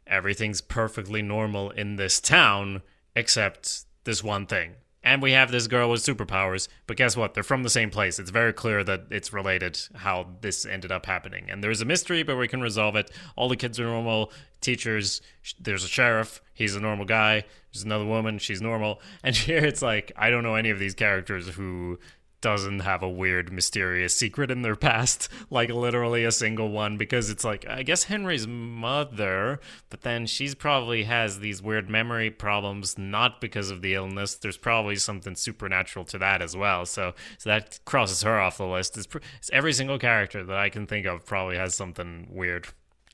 everything's 0.05 0.59
perfectly 0.59 1.21
normal 1.21 1.69
in 1.69 1.95
this 1.95 2.19
town 2.19 2.81
except 3.15 3.85
this 4.03 4.21
one 4.21 4.45
thing. 4.45 4.75
And 5.01 5.21
we 5.21 5.31
have 5.31 5.49
this 5.49 5.67
girl 5.67 5.89
with 5.89 6.01
superpowers, 6.01 6.67
but 6.85 6.97
guess 6.97 7.15
what? 7.15 7.33
They're 7.33 7.41
from 7.41 7.63
the 7.63 7.69
same 7.69 7.89
place. 7.89 8.19
It's 8.19 8.31
very 8.31 8.51
clear 8.51 8.83
that 8.83 9.05
it's 9.09 9.31
related 9.31 9.79
how 9.95 10.27
this 10.41 10.65
ended 10.65 10.91
up 10.91 11.05
happening. 11.05 11.49
And 11.49 11.63
there's 11.63 11.79
a 11.79 11.85
mystery, 11.85 12.21
but 12.23 12.35
we 12.35 12.49
can 12.49 12.61
resolve 12.61 12.97
it. 12.97 13.09
All 13.37 13.47
the 13.47 13.55
kids 13.55 13.79
are 13.79 13.85
normal. 13.85 14.31
Teachers, 14.59 15.21
there's 15.57 15.85
a 15.85 15.87
sheriff. 15.87 16.41
He's 16.53 16.75
a 16.75 16.81
normal 16.81 17.05
guy. 17.05 17.45
There's 17.71 17.83
another 17.83 18.05
woman. 18.05 18.39
She's 18.39 18.61
normal. 18.61 19.01
And 19.23 19.35
here 19.35 19.63
it's 19.63 19.81
like, 19.81 20.11
I 20.17 20.29
don't 20.29 20.43
know 20.43 20.55
any 20.55 20.69
of 20.69 20.79
these 20.79 20.95
characters 20.95 21.47
who 21.47 21.97
doesn't 22.41 22.79
have 22.79 23.03
a 23.03 23.09
weird, 23.09 23.51
mysterious 23.51 24.15
secret 24.15 24.51
in 24.51 24.61
their 24.61 24.75
past, 24.75 25.29
like 25.49 25.69
literally 25.69 26.23
a 26.23 26.31
single 26.31 26.69
one, 26.69 26.97
because 26.97 27.29
it's 27.29 27.43
like, 27.43 27.67
I 27.67 27.83
guess 27.83 28.03
Henry's 28.03 28.47
mother, 28.47 29.59
but 29.89 30.01
then 30.01 30.25
she's 30.25 30.55
probably 30.55 31.03
has 31.03 31.39
these 31.39 31.61
weird 31.61 31.89
memory 31.89 32.29
problems, 32.29 32.97
not 32.97 33.41
because 33.41 33.69
of 33.69 33.81
the 33.81 33.93
illness. 33.93 34.35
There's 34.35 34.57
probably 34.57 34.95
something 34.95 35.35
supernatural 35.35 36.05
to 36.05 36.17
that 36.19 36.41
as 36.41 36.55
well. 36.55 36.85
So, 36.85 37.13
so 37.37 37.49
that 37.49 37.79
crosses 37.85 38.23
her 38.23 38.39
off 38.39 38.57
the 38.57 38.65
list. 38.65 38.97
It's, 38.97 39.07
it's 39.37 39.49
every 39.51 39.73
single 39.73 39.99
character 39.99 40.43
that 40.43 40.57
I 40.57 40.69
can 40.69 40.87
think 40.87 41.05
of 41.05 41.25
probably 41.25 41.57
has 41.57 41.75
something 41.75 42.27
weird. 42.31 42.67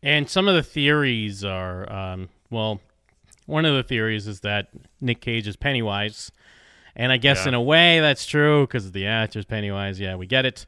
And 0.03 0.29
some 0.29 0.47
of 0.47 0.55
the 0.55 0.63
theories 0.63 1.43
are, 1.43 1.91
um, 1.91 2.29
well, 2.49 2.79
one 3.45 3.65
of 3.65 3.75
the 3.75 3.83
theories 3.83 4.27
is 4.27 4.41
that 4.41 4.69
Nick 5.01 5.21
Cage 5.21 5.47
is 5.47 5.55
Pennywise. 5.55 6.31
And 6.95 7.11
I 7.11 7.17
guess 7.17 7.43
Yeah. 7.43 7.49
in 7.49 7.53
a 7.55 7.61
way 7.61 7.99
that's 7.99 8.25
true 8.25 8.65
because 8.65 8.91
the 8.91 9.07
actor's 9.07 9.45
Pennywise. 9.45 9.99
Yeah, 9.99 10.15
we 10.15 10.27
get 10.27 10.45
it. 10.45 10.65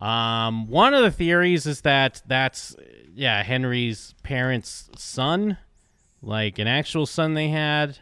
Um, 0.00 0.68
one 0.68 0.94
of 0.94 1.02
the 1.02 1.10
theories 1.10 1.66
is 1.66 1.80
that 1.82 2.22
that's, 2.26 2.76
yeah, 3.14 3.42
Henry's 3.42 4.14
parents' 4.22 4.90
son, 4.96 5.56
like 6.22 6.58
an 6.58 6.66
actual 6.68 7.06
son 7.06 7.34
they 7.34 7.48
had. 7.48 7.98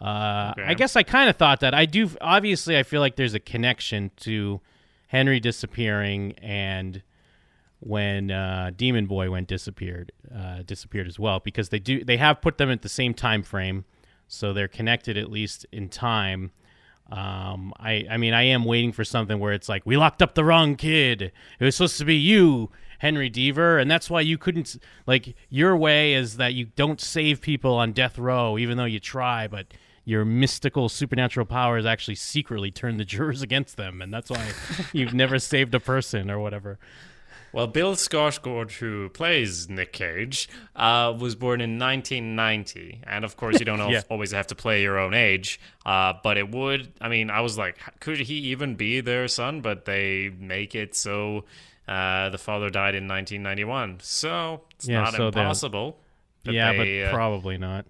Uh, 0.00 0.52
Okay. 0.56 0.64
I 0.68 0.74
guess 0.74 0.96
I 0.96 1.02
kind 1.02 1.28
of 1.28 1.36
thought 1.36 1.60
that. 1.60 1.74
I 1.74 1.84
do, 1.86 2.08
obviously, 2.20 2.78
I 2.78 2.82
feel 2.84 3.00
like 3.00 3.16
there's 3.16 3.34
a 3.34 3.40
connection 3.40 4.10
to 4.18 4.60
Henry 5.08 5.40
disappearing 5.40 6.32
and 6.40 7.02
when 7.80 8.30
uh, 8.30 8.70
Demon 8.76 9.06
Boy 9.06 9.30
went 9.30 9.46
disappeared, 9.48 10.10
uh, 10.34 10.62
disappeared 10.64 11.06
as 11.06 11.18
well 11.18 11.38
because 11.40 11.68
they 11.68 11.78
do 11.78 12.02
they 12.04 12.16
have 12.16 12.40
put 12.40 12.58
them 12.58 12.70
at 12.70 12.82
the 12.82 12.88
same 12.88 13.14
time 13.14 13.42
frame, 13.42 13.84
so 14.26 14.52
they're 14.52 14.66
connected 14.68 15.16
at 15.16 15.30
least 15.30 15.64
in 15.72 15.88
time. 15.88 16.50
Um, 17.10 17.72
I 17.78 18.06
I 18.10 18.16
mean 18.18 18.34
I 18.34 18.42
am 18.42 18.64
waiting 18.64 18.92
for 18.92 19.04
something 19.04 19.38
where 19.38 19.52
it's 19.52 19.68
like 19.68 19.82
we 19.86 19.96
locked 19.96 20.22
up 20.22 20.34
the 20.34 20.44
wrong 20.44 20.76
kid. 20.76 21.22
It 21.22 21.64
was 21.64 21.76
supposed 21.76 21.98
to 21.98 22.04
be 22.04 22.16
you, 22.16 22.70
Henry 22.98 23.30
Deaver, 23.30 23.80
and 23.80 23.90
that's 23.90 24.10
why 24.10 24.20
you 24.20 24.36
couldn't 24.36 24.76
like 25.06 25.34
your 25.48 25.76
way 25.76 26.12
is 26.12 26.36
that 26.36 26.54
you 26.54 26.66
don't 26.76 27.00
save 27.00 27.40
people 27.40 27.74
on 27.74 27.92
death 27.92 28.18
row 28.18 28.58
even 28.58 28.76
though 28.76 28.84
you 28.84 29.00
try, 29.00 29.48
but 29.48 29.66
your 30.04 30.24
mystical 30.24 30.88
supernatural 30.88 31.44
powers 31.46 31.84
actually 31.84 32.14
secretly 32.14 32.70
turn 32.70 32.96
the 32.96 33.04
jurors 33.06 33.42
against 33.42 33.76
them, 33.76 34.02
and 34.02 34.12
that's 34.12 34.30
why 34.30 34.50
you've 34.92 35.14
never 35.14 35.38
saved 35.38 35.74
a 35.74 35.80
person 35.80 36.30
or 36.30 36.38
whatever. 36.38 36.78
Well, 37.52 37.66
Bill 37.66 37.94
Skarsgård, 37.94 38.72
who 38.72 39.08
plays 39.08 39.68
Nick 39.68 39.92
Cage, 39.92 40.48
uh, 40.76 41.14
was 41.18 41.34
born 41.34 41.60
in 41.60 41.78
1990, 41.78 43.00
and 43.06 43.24
of 43.24 43.36
course, 43.36 43.58
you 43.58 43.64
don't 43.64 43.78
Yeah. 43.90 44.02
always 44.10 44.32
have 44.32 44.46
to 44.48 44.54
play 44.54 44.82
your 44.82 44.98
own 44.98 45.14
age. 45.14 45.58
Uh, 45.86 46.12
but 46.22 46.36
it 46.36 46.50
would. 46.50 46.92
I 47.00 47.08
mean, 47.08 47.30
I 47.30 47.40
was 47.40 47.56
like, 47.56 47.76
could 48.00 48.18
he 48.18 48.34
even 48.50 48.74
be 48.74 49.00
their 49.00 49.28
son? 49.28 49.60
But 49.60 49.84
they 49.86 50.30
make 50.38 50.74
it 50.74 50.94
so 50.94 51.44
uh, 51.86 52.28
the 52.28 52.38
father 52.38 52.68
died 52.68 52.94
in 52.94 53.08
1991, 53.08 53.98
so 54.02 54.62
it's 54.74 54.86
Yeah, 54.86 55.00
not 55.02 55.14
so 55.14 55.28
impossible. 55.28 55.98
yeah, 56.44 56.72
they, 56.72 57.00
but 57.02 57.08
uh, 57.08 57.12
probably 57.14 57.56
not. 57.56 57.86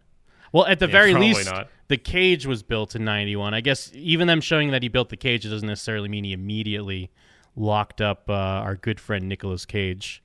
Well, 0.52 0.66
at 0.66 0.78
the 0.78 0.86
Yeah, 0.86 0.92
very 0.92 1.14
least, 1.14 1.44
not. 1.46 1.68
the 1.88 1.96
cage 1.98 2.46
was 2.46 2.62
built 2.62 2.94
in 2.94 3.04
'91. 3.04 3.54
I 3.54 3.60
guess 3.60 3.90
even 3.92 4.28
them 4.28 4.40
showing 4.40 4.70
that 4.70 4.82
he 4.82 4.88
built 4.88 5.08
the 5.08 5.16
cage 5.16 5.42
doesn't 5.42 5.66
necessarily 5.66 6.08
mean 6.08 6.24
he 6.24 6.32
immediately 6.32 7.10
locked 7.58 8.00
up 8.00 8.28
uh, 8.28 8.32
our 8.32 8.76
good 8.76 9.00
friend 9.00 9.28
Nicolas 9.28 9.66
Cage. 9.66 10.22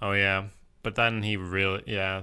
Oh 0.00 0.12
yeah, 0.12 0.44
but 0.82 0.94
then 0.94 1.22
he 1.22 1.36
really 1.36 1.82
yeah. 1.86 2.22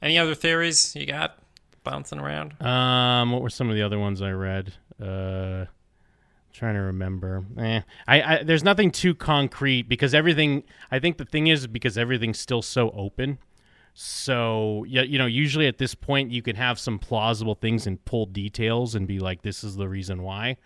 Any 0.00 0.18
other 0.18 0.34
theories 0.34 0.94
you 0.94 1.06
got 1.06 1.38
bouncing 1.84 2.18
around? 2.18 2.60
Um, 2.62 3.32
what 3.32 3.42
were 3.42 3.50
some 3.50 3.70
of 3.70 3.76
the 3.76 3.82
other 3.82 3.98
ones 3.98 4.20
I 4.20 4.30
read? 4.30 4.74
Uh, 5.00 5.66
trying 6.52 6.74
to 6.74 6.80
remember. 6.80 7.44
Eh, 7.58 7.80
I, 8.06 8.22
I 8.22 8.42
there's 8.42 8.64
nothing 8.64 8.90
too 8.90 9.14
concrete 9.14 9.88
because 9.88 10.14
everything. 10.14 10.64
I 10.90 10.98
think 10.98 11.18
the 11.18 11.24
thing 11.24 11.46
is 11.46 11.66
because 11.66 11.96
everything's 11.98 12.38
still 12.38 12.62
so 12.62 12.90
open. 12.90 13.38
So 13.94 14.84
yeah, 14.86 15.02
you 15.02 15.16
know, 15.18 15.26
usually 15.26 15.66
at 15.66 15.78
this 15.78 15.94
point 15.94 16.30
you 16.30 16.42
can 16.42 16.56
have 16.56 16.78
some 16.78 16.98
plausible 16.98 17.54
things 17.54 17.86
and 17.86 18.04
pull 18.04 18.26
details 18.26 18.94
and 18.94 19.06
be 19.06 19.18
like, 19.18 19.42
this 19.42 19.64
is 19.64 19.76
the 19.76 19.88
reason 19.88 20.22
why. 20.22 20.58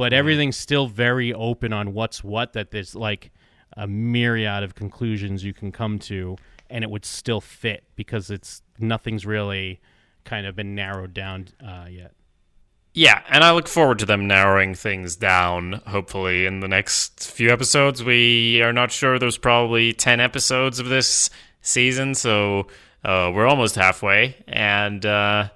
But 0.00 0.14
everything's 0.14 0.56
still 0.56 0.86
very 0.86 1.34
open 1.34 1.74
on 1.74 1.92
what's 1.92 2.24
what. 2.24 2.54
That 2.54 2.70
there's 2.70 2.94
like 2.94 3.30
a 3.76 3.86
myriad 3.86 4.62
of 4.62 4.74
conclusions 4.74 5.44
you 5.44 5.52
can 5.52 5.72
come 5.72 5.98
to, 5.98 6.38
and 6.70 6.82
it 6.82 6.88
would 6.88 7.04
still 7.04 7.42
fit 7.42 7.84
because 7.96 8.30
it's 8.30 8.62
nothing's 8.78 9.26
really 9.26 9.78
kind 10.24 10.46
of 10.46 10.56
been 10.56 10.74
narrowed 10.74 11.12
down 11.12 11.48
uh, 11.62 11.84
yet. 11.90 12.12
Yeah, 12.94 13.20
and 13.28 13.44
I 13.44 13.52
look 13.52 13.68
forward 13.68 13.98
to 13.98 14.06
them 14.06 14.26
narrowing 14.26 14.74
things 14.74 15.16
down, 15.16 15.82
hopefully, 15.86 16.46
in 16.46 16.60
the 16.60 16.68
next 16.68 17.30
few 17.30 17.50
episodes. 17.50 18.02
We 18.02 18.62
are 18.62 18.72
not 18.72 18.90
sure. 18.92 19.18
There's 19.18 19.36
probably 19.36 19.92
10 19.92 20.18
episodes 20.18 20.78
of 20.78 20.88
this 20.88 21.28
season, 21.60 22.14
so 22.14 22.68
uh, 23.04 23.30
we're 23.34 23.46
almost 23.46 23.74
halfway. 23.74 24.36
And 24.48 25.04
uh, 25.04 25.50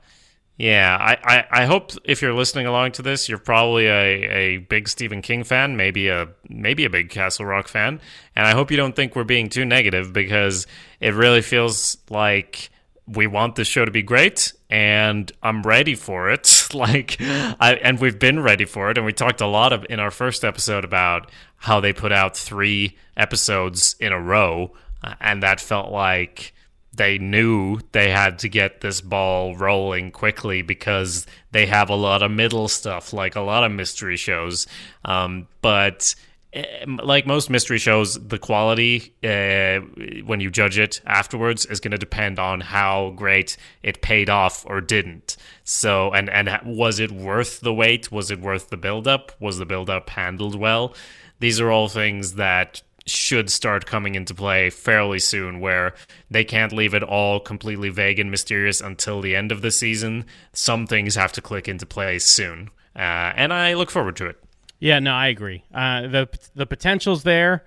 yeah, 0.57 0.97
I, 1.01 1.17
I, 1.25 1.63
I 1.63 1.65
hope 1.65 1.91
if 2.05 2.23
you're 2.23 2.33
listening 2.33 2.67
along 2.67 2.93
to 2.93 3.03
this, 3.03 3.29
you're 3.29 3.39
probably 3.39 3.87
a, 3.87 4.31
a 4.31 4.57
big 4.59 4.89
Stephen 4.89 5.21
King 5.21 5.43
fan, 5.43 5.77
maybe 5.77 6.09
a 6.09 6.29
maybe 6.49 6.85
a 6.85 6.91
big 6.91 7.11
Castle 7.11 7.45
Rock 7.45 7.67
fan. 7.67 8.01
And 8.37 8.47
I 8.47 8.53
hope 8.53 8.71
you 8.71 8.77
don't 8.77 8.95
think 8.95 9.17
we're 9.17 9.25
being 9.25 9.49
too 9.49 9.65
negative 9.65 10.13
because 10.13 10.69
it 11.01 11.15
really 11.15 11.43
feels 11.43 11.97
like 12.09 12.71
we 13.07 13.27
want 13.27 13.57
this 13.57 13.67
show 13.67 13.85
to 13.85 13.91
be 13.91 14.03
great 14.03 14.53
and 14.71 15.31
I'm 15.43 15.63
ready 15.63 15.97
for 15.97 16.31
it. 16.31 16.69
like 16.75 17.17
I 17.21 17.79
and 17.83 17.99
we've 17.99 18.19
been 18.19 18.41
ready 18.41 18.65
for 18.65 18.91
it 18.91 18.97
and 18.97 19.05
we 19.05 19.13
talked 19.13 19.41
a 19.41 19.47
lot 19.49 19.73
of 19.73 19.85
in 19.91 19.99
our 19.99 20.13
first 20.13 20.45
episode 20.45 20.85
about 20.85 21.33
how 21.57 21.81
they 21.81 21.93
put 21.93 22.13
out 22.13 22.37
3 22.37 22.97
episodes 23.17 23.97
in 23.99 24.13
a 24.13 24.21
row 24.21 24.73
uh, 25.03 25.15
and 25.21 25.43
that 25.43 25.61
felt 25.61 25.91
like 25.91 26.55
they 26.95 27.19
knew 27.19 27.81
they 27.93 28.11
had 28.11 28.39
to 28.39 28.49
get 28.49 28.81
this 28.81 29.01
ball 29.01 29.57
rolling 29.57 30.11
quickly 30.11 30.63
because 30.63 31.27
they 31.53 31.67
have 31.67 31.91
a 31.91 31.95
lot 31.95 32.23
of 32.23 32.31
middle 32.31 32.69
stuff 32.69 33.13
like 33.13 33.37
a 33.37 33.41
lot 33.41 33.65
of 33.65 33.73
mystery 33.73 34.17
shows 34.17 34.67
um, 35.05 35.47
but 35.61 36.15
eh, 36.53 36.85
like 36.87 37.27
most 37.27 37.51
mystery 37.51 37.79
shows, 37.79 38.15
the 38.15 38.39
quality 38.39 39.15
uh, 39.23 39.81
when 40.25 40.41
you 40.41 40.51
judge 40.51 40.79
it 40.79 41.01
afterwards 41.07 41.67
is 41.67 41.81
going 41.81 41.93
to 41.93 41.99
depend 41.99 42.39
on 42.39 42.61
how 42.61 43.11
great 43.17 43.57
it 43.83 44.03
paid 44.03 44.31
off 44.31 44.65
or 44.67 44.81
didn't. 44.81 45.37
So, 45.65 46.13
and 46.13 46.31
and 46.31 46.49
was 46.65 47.01
it 47.01 47.11
worth 47.11 47.61
the 47.61 47.75
wait? 47.75 48.11
Was 48.11 48.31
it 48.31 48.41
worth 48.41 48.71
the 48.71 48.77
build 48.77 49.07
up? 49.09 49.33
Was 49.41 49.59
the 49.59 49.67
build 49.67 49.91
up 49.91 50.11
handled 50.11 50.55
well? 50.55 50.95
These 51.41 51.61
are 51.61 51.71
all 51.71 51.89
things 51.89 52.35
that 52.35 52.83
should 53.07 53.51
start 53.51 53.85
coming 53.87 54.15
into 54.15 54.35
play 54.35 54.71
fairly 54.71 55.19
soon 55.19 55.61
where 55.61 55.95
they 56.31 56.45
can't 56.45 56.73
leave 56.73 56.95
it 56.95 57.03
all 57.03 57.39
completely 57.39 57.91
vague 57.91 58.19
and 58.19 58.31
mysterious 58.31 58.81
until 58.81 59.21
the 59.21 59.37
end 59.37 59.53
of 59.53 59.61
the 59.61 59.71
season 59.71 60.25
some 60.53 60.87
things 60.87 61.15
have 61.15 61.33
to 61.33 61.41
click 61.41 61.69
into 61.69 61.85
place 61.85 62.25
soon 62.27 62.71
uh, 62.97 63.33
and 63.37 63.53
i 63.53 63.75
look 63.75 63.91
forward 63.91 64.17
to 64.17 64.27
it 64.27 64.39
Yeah, 64.81 64.99
no, 65.01 65.15
I 65.15 65.29
agree. 65.29 65.65
Uh, 65.73 66.09
the 66.09 66.29
the 66.55 66.67
potential's 66.67 67.23
there. 67.23 67.65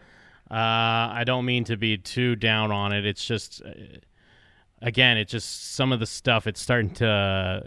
Uh, 0.52 1.10
I 1.20 1.24
don't 1.26 1.46
mean 1.46 1.64
to 1.66 1.76
be 1.78 1.98
too 1.98 2.36
down 2.36 2.72
on 2.72 2.92
it. 2.92 3.06
It's 3.06 3.26
just, 3.26 3.62
uh, 3.66 3.72
again, 4.82 5.18
it's 5.18 5.32
just 5.32 5.74
some 5.76 5.92
of 5.92 6.00
the 6.00 6.06
stuff. 6.06 6.46
It's 6.48 6.62
starting 6.62 6.92
to 6.96 7.64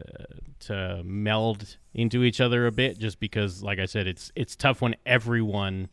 to 0.68 1.02
meld 1.04 1.76
into 1.94 2.22
each 2.22 2.40
other 2.40 2.66
a 2.66 2.72
bit, 2.72 2.98
just 2.98 3.18
because, 3.18 3.62
like 3.62 3.78
I 3.80 3.86
said, 3.86 4.06
it's 4.06 4.30
it's 4.36 4.54
tough 4.54 4.80
when 4.82 4.94
everyone 5.04 5.88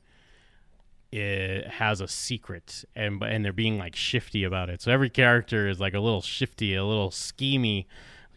it 1.11 1.67
has 1.67 2.01
a 2.01 2.07
secret 2.07 2.83
and 2.95 3.21
and 3.23 3.43
they're 3.45 3.53
being 3.53 3.77
like 3.77 3.95
shifty 3.95 4.43
about 4.43 4.69
it. 4.69 4.81
So 4.81 4.91
every 4.91 5.09
character 5.09 5.67
is 5.67 5.79
like 5.79 5.93
a 5.93 5.99
little 5.99 6.21
shifty, 6.21 6.75
a 6.75 6.83
little 6.85 7.09
schemy. 7.11 7.85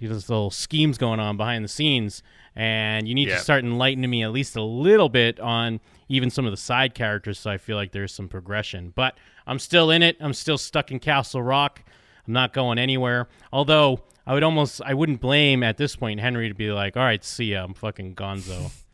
There's 0.00 0.30
little 0.30 0.50
schemes 0.50 0.96
going 0.96 1.20
on 1.20 1.36
behind 1.36 1.62
the 1.62 1.68
scenes, 1.68 2.22
and 2.56 3.06
you 3.06 3.14
need 3.14 3.28
Yeah. 3.28 3.34
to 3.36 3.40
start 3.42 3.64
enlightening 3.64 4.08
me 4.08 4.22
at 4.22 4.32
least 4.32 4.56
a 4.56 4.62
little 4.62 5.10
bit 5.10 5.38
on 5.40 5.80
even 6.08 6.30
some 6.30 6.46
of 6.46 6.52
the 6.52 6.56
side 6.56 6.94
characters, 6.94 7.38
so 7.38 7.50
I 7.50 7.58
feel 7.58 7.76
like 7.76 7.92
there's 7.92 8.12
some 8.14 8.26
progression. 8.28 8.92
But 8.96 9.18
I'm 9.46 9.58
still 9.58 9.90
in 9.90 10.02
it. 10.02 10.16
I'm 10.20 10.32
still 10.32 10.56
stuck 10.58 10.90
in 10.90 11.00
Castle 11.00 11.42
Rock. 11.42 11.82
I'm 12.26 12.32
not 12.32 12.52
going 12.54 12.78
anywhere. 12.78 13.28
Although 13.52 14.00
I 14.26 14.32
would 14.32 14.42
almost, 14.42 14.80
I 14.86 14.94
wouldn't 14.94 15.20
blame 15.20 15.62
at 15.62 15.76
this 15.76 15.96
point 15.96 16.18
Henry 16.20 16.48
to 16.48 16.54
be 16.54 16.70
like, 16.72 16.96
"All 16.96 17.02
right, 17.02 17.22
see 17.22 17.52
ya. 17.52 17.62
I'm 17.64 17.74
fucking 17.74 18.14
Gonzo. 18.14 18.72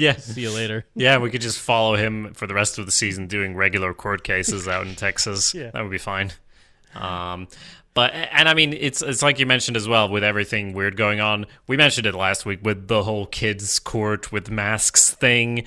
yeah 0.00 0.16
See 0.16 0.40
you 0.42 0.50
later." 0.50 0.86
Yeah, 0.94 1.18
we 1.18 1.30
could 1.30 1.40
just 1.40 1.58
follow 1.58 1.94
him 1.96 2.34
for 2.34 2.46
the 2.46 2.54
rest 2.54 2.78
of 2.78 2.86
the 2.86 2.92
season 2.92 3.26
doing 3.26 3.54
regular 3.54 3.94
court 3.94 4.24
cases 4.24 4.66
out 4.68 4.86
in 4.86 4.94
Texas. 4.94 5.54
Yeah. 5.60 5.70
That 5.72 5.82
would 5.82 5.90
be 5.90 5.98
fine. 5.98 6.32
Um, 6.94 7.48
but 7.94 8.12
and 8.14 8.48
I 8.48 8.54
mean, 8.54 8.72
it's 8.72 9.02
it's 9.02 9.22
like 9.22 9.38
you 9.38 9.46
mentioned 9.46 9.76
as 9.76 9.88
well 9.88 10.08
with 10.08 10.22
everything 10.24 10.72
weird 10.72 10.96
going 10.96 11.20
on. 11.20 11.46
We 11.66 11.76
mentioned 11.76 12.06
it 12.06 12.14
last 12.14 12.46
week 12.46 12.60
with 12.62 12.88
the 12.88 13.02
whole 13.02 13.26
kids' 13.26 13.78
court 13.78 14.30
with 14.32 14.50
masks 14.50 15.10
thing. 15.10 15.64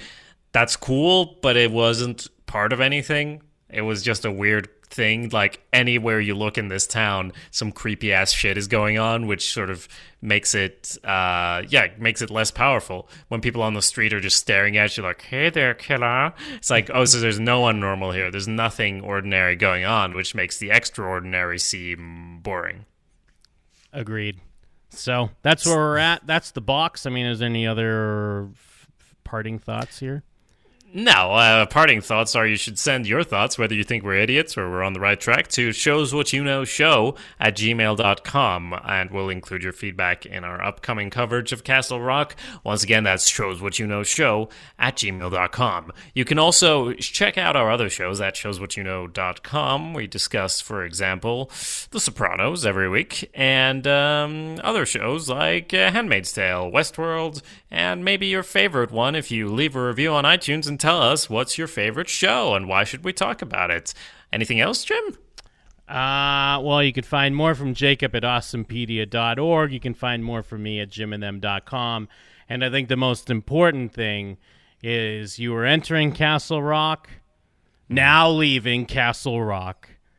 That's 0.51 0.75
cool, 0.75 1.37
but 1.41 1.57
it 1.57 1.71
wasn't 1.71 2.27
part 2.45 2.73
of 2.73 2.79
anything. 2.79 3.41
It 3.69 3.81
was 3.81 4.03
just 4.03 4.23
a 4.23 4.31
weird 4.31 4.69
thing. 4.93 5.29
Like 5.29 5.61
anywhere 5.73 6.19
you 6.19 6.35
look 6.35 6.57
in 6.57 6.67
this 6.67 6.87
town, 6.87 7.33
some 7.51 7.71
creepy 7.71 8.13
ass 8.13 8.31
shit 8.31 8.57
is 8.57 8.67
going 8.67 8.99
on, 8.99 9.27
which 9.27 9.53
sort 9.53 9.69
of 9.69 9.87
makes 10.21 10.55
it, 10.55 10.97
uh, 11.03 11.63
yeah, 11.67 11.87
makes 11.97 12.21
it 12.21 12.29
less 12.29 12.51
powerful. 12.51 13.09
When 13.27 13.41
people 13.41 13.61
on 13.61 13.73
the 13.73 13.81
street 13.81 14.13
are 14.13 14.19
just 14.21 14.37
staring 14.37 14.77
at 14.77 14.95
you, 14.95 15.03
like, 15.03 15.21
"Hey 15.23 15.49
there, 15.49 15.73
killer," 15.73 16.33
it's 16.55 16.69
like, 16.69 16.89
oh, 16.93 17.05
so 17.05 17.19
there's 17.19 17.39
no 17.39 17.59
one 17.59 17.79
normal 17.79 18.11
here. 18.11 18.31
There's 18.31 18.47
nothing 18.47 19.01
ordinary 19.01 19.55
going 19.55 19.83
on, 19.83 20.13
which 20.13 20.35
makes 20.35 20.57
the 20.57 20.71
extraordinary 20.71 21.59
seem 21.59 22.39
boring. 22.41 22.85
Agreed. 23.91 24.39
So 24.89 25.31
that's 25.41 25.65
where 25.65 25.75
we're 25.75 25.97
at. 25.97 26.25
That's 26.25 26.51
the 26.51 26.61
box. 26.61 27.05
I 27.05 27.09
mean, 27.09 27.25
is 27.25 27.39
there 27.39 27.49
any 27.49 27.65
other 27.67 28.49
f- 28.53 28.87
parting 29.23 29.59
thoughts 29.59 29.99
here? 29.99 30.23
No, 30.95 31.33
uh, 31.33 31.65
parting 31.65 32.01
thoughts 32.01 32.35
are 32.35 32.45
you 32.45 32.55
should 32.55 32.77
send 32.77 33.07
your 33.07 33.23
thoughts, 33.23 33.57
whether 33.57 33.73
you 33.73 33.83
think 33.83 34.03
we're 34.03 34.17
idiots 34.17 34.55
or 34.55 34.69
we're 34.69 34.83
on 34.83 34.93
the 34.93 34.99
right 34.99 35.19
track, 35.19 35.47
to 35.47 35.71
shows 35.71 36.13
what 36.13 36.31
you 36.33 36.43
know 36.43 36.65
show 36.65 37.15
at 37.39 37.55
gmail.com. 37.55 38.79
And 38.85 39.09
we'll 39.09 39.29
include 39.29 39.63
your 39.63 39.73
feedback 39.73 40.27
in 40.27 40.43
our 40.43 40.63
upcoming 40.63 41.09
coverage 41.09 41.51
of 41.51 41.63
Castle 41.63 41.99
Rock. 41.99 42.35
Once 42.63 42.83
again, 42.83 43.03
that's 43.05 43.27
shows 43.27 43.59
what 43.59 43.79
you 43.79 43.87
know 43.87 44.03
show 44.03 44.49
at 44.77 44.97
gmail.com. 44.97 45.91
You 46.13 46.25
can 46.25 46.37
also 46.37 46.93
check 46.93 47.39
out 47.39 47.55
our 47.55 47.71
other 47.71 47.89
shows 47.89 48.21
at 48.21 48.35
showswhatyouknow.com. 48.35 49.95
We 49.95 50.05
discuss, 50.05 50.61
for 50.61 50.85
example, 50.85 51.49
The 51.89 51.99
Sopranos 51.99 52.67
every 52.67 52.87
week 52.87 53.31
and 53.33 53.87
um, 53.87 54.59
other 54.63 54.85
shows 54.85 55.27
like 55.27 55.73
uh, 55.73 55.89
Handmaid's 55.89 56.31
Tale, 56.31 56.69
Westworld, 56.71 57.41
and 57.71 58.05
maybe 58.05 58.27
your 58.27 58.43
favorite 58.43 58.91
one 58.91 59.15
if 59.15 59.31
you 59.31 59.51
leave 59.51 59.75
a 59.75 59.87
review 59.87 60.11
on 60.11 60.23
iTunes 60.23 60.67
and 60.67 60.82
tell 60.83 61.01
us 61.01 61.29
what's 61.29 61.57
your 61.57 61.67
favorite 61.67 62.09
show 62.09 62.55
and 62.55 62.67
why 62.67 62.83
should 62.83 63.05
we 63.05 63.13
talk 63.13 63.41
about 63.41 63.71
it. 63.71 63.93
Anything 64.33 64.59
else, 64.59 64.83
Jim? 64.83 65.17
Uh, 65.87 66.59
well, 66.61 66.83
you 66.83 66.91
can 66.91 67.05
find 67.05 67.33
more 67.33 67.55
from 67.55 67.73
Jacob 67.73 68.13
at 68.13 68.23
awesomepedia.org. 68.23 69.71
You 69.71 69.79
can 69.79 69.93
find 69.93 70.25
more 70.25 70.43
from 70.43 70.61
me 70.61 70.81
at 70.81 70.89
jimandthem.com. 70.89 72.09
And 72.49 72.65
I 72.65 72.69
think 72.69 72.89
the 72.89 72.97
most 72.97 73.29
important 73.29 73.93
thing 73.93 74.37
is 74.81 75.39
you 75.39 75.55
are 75.55 75.63
entering 75.63 76.11
Castle 76.11 76.61
Rock, 76.61 77.09
now 77.87 78.29
leaving 78.29 78.85
Castle 78.85 79.41
Rock. 79.41 79.87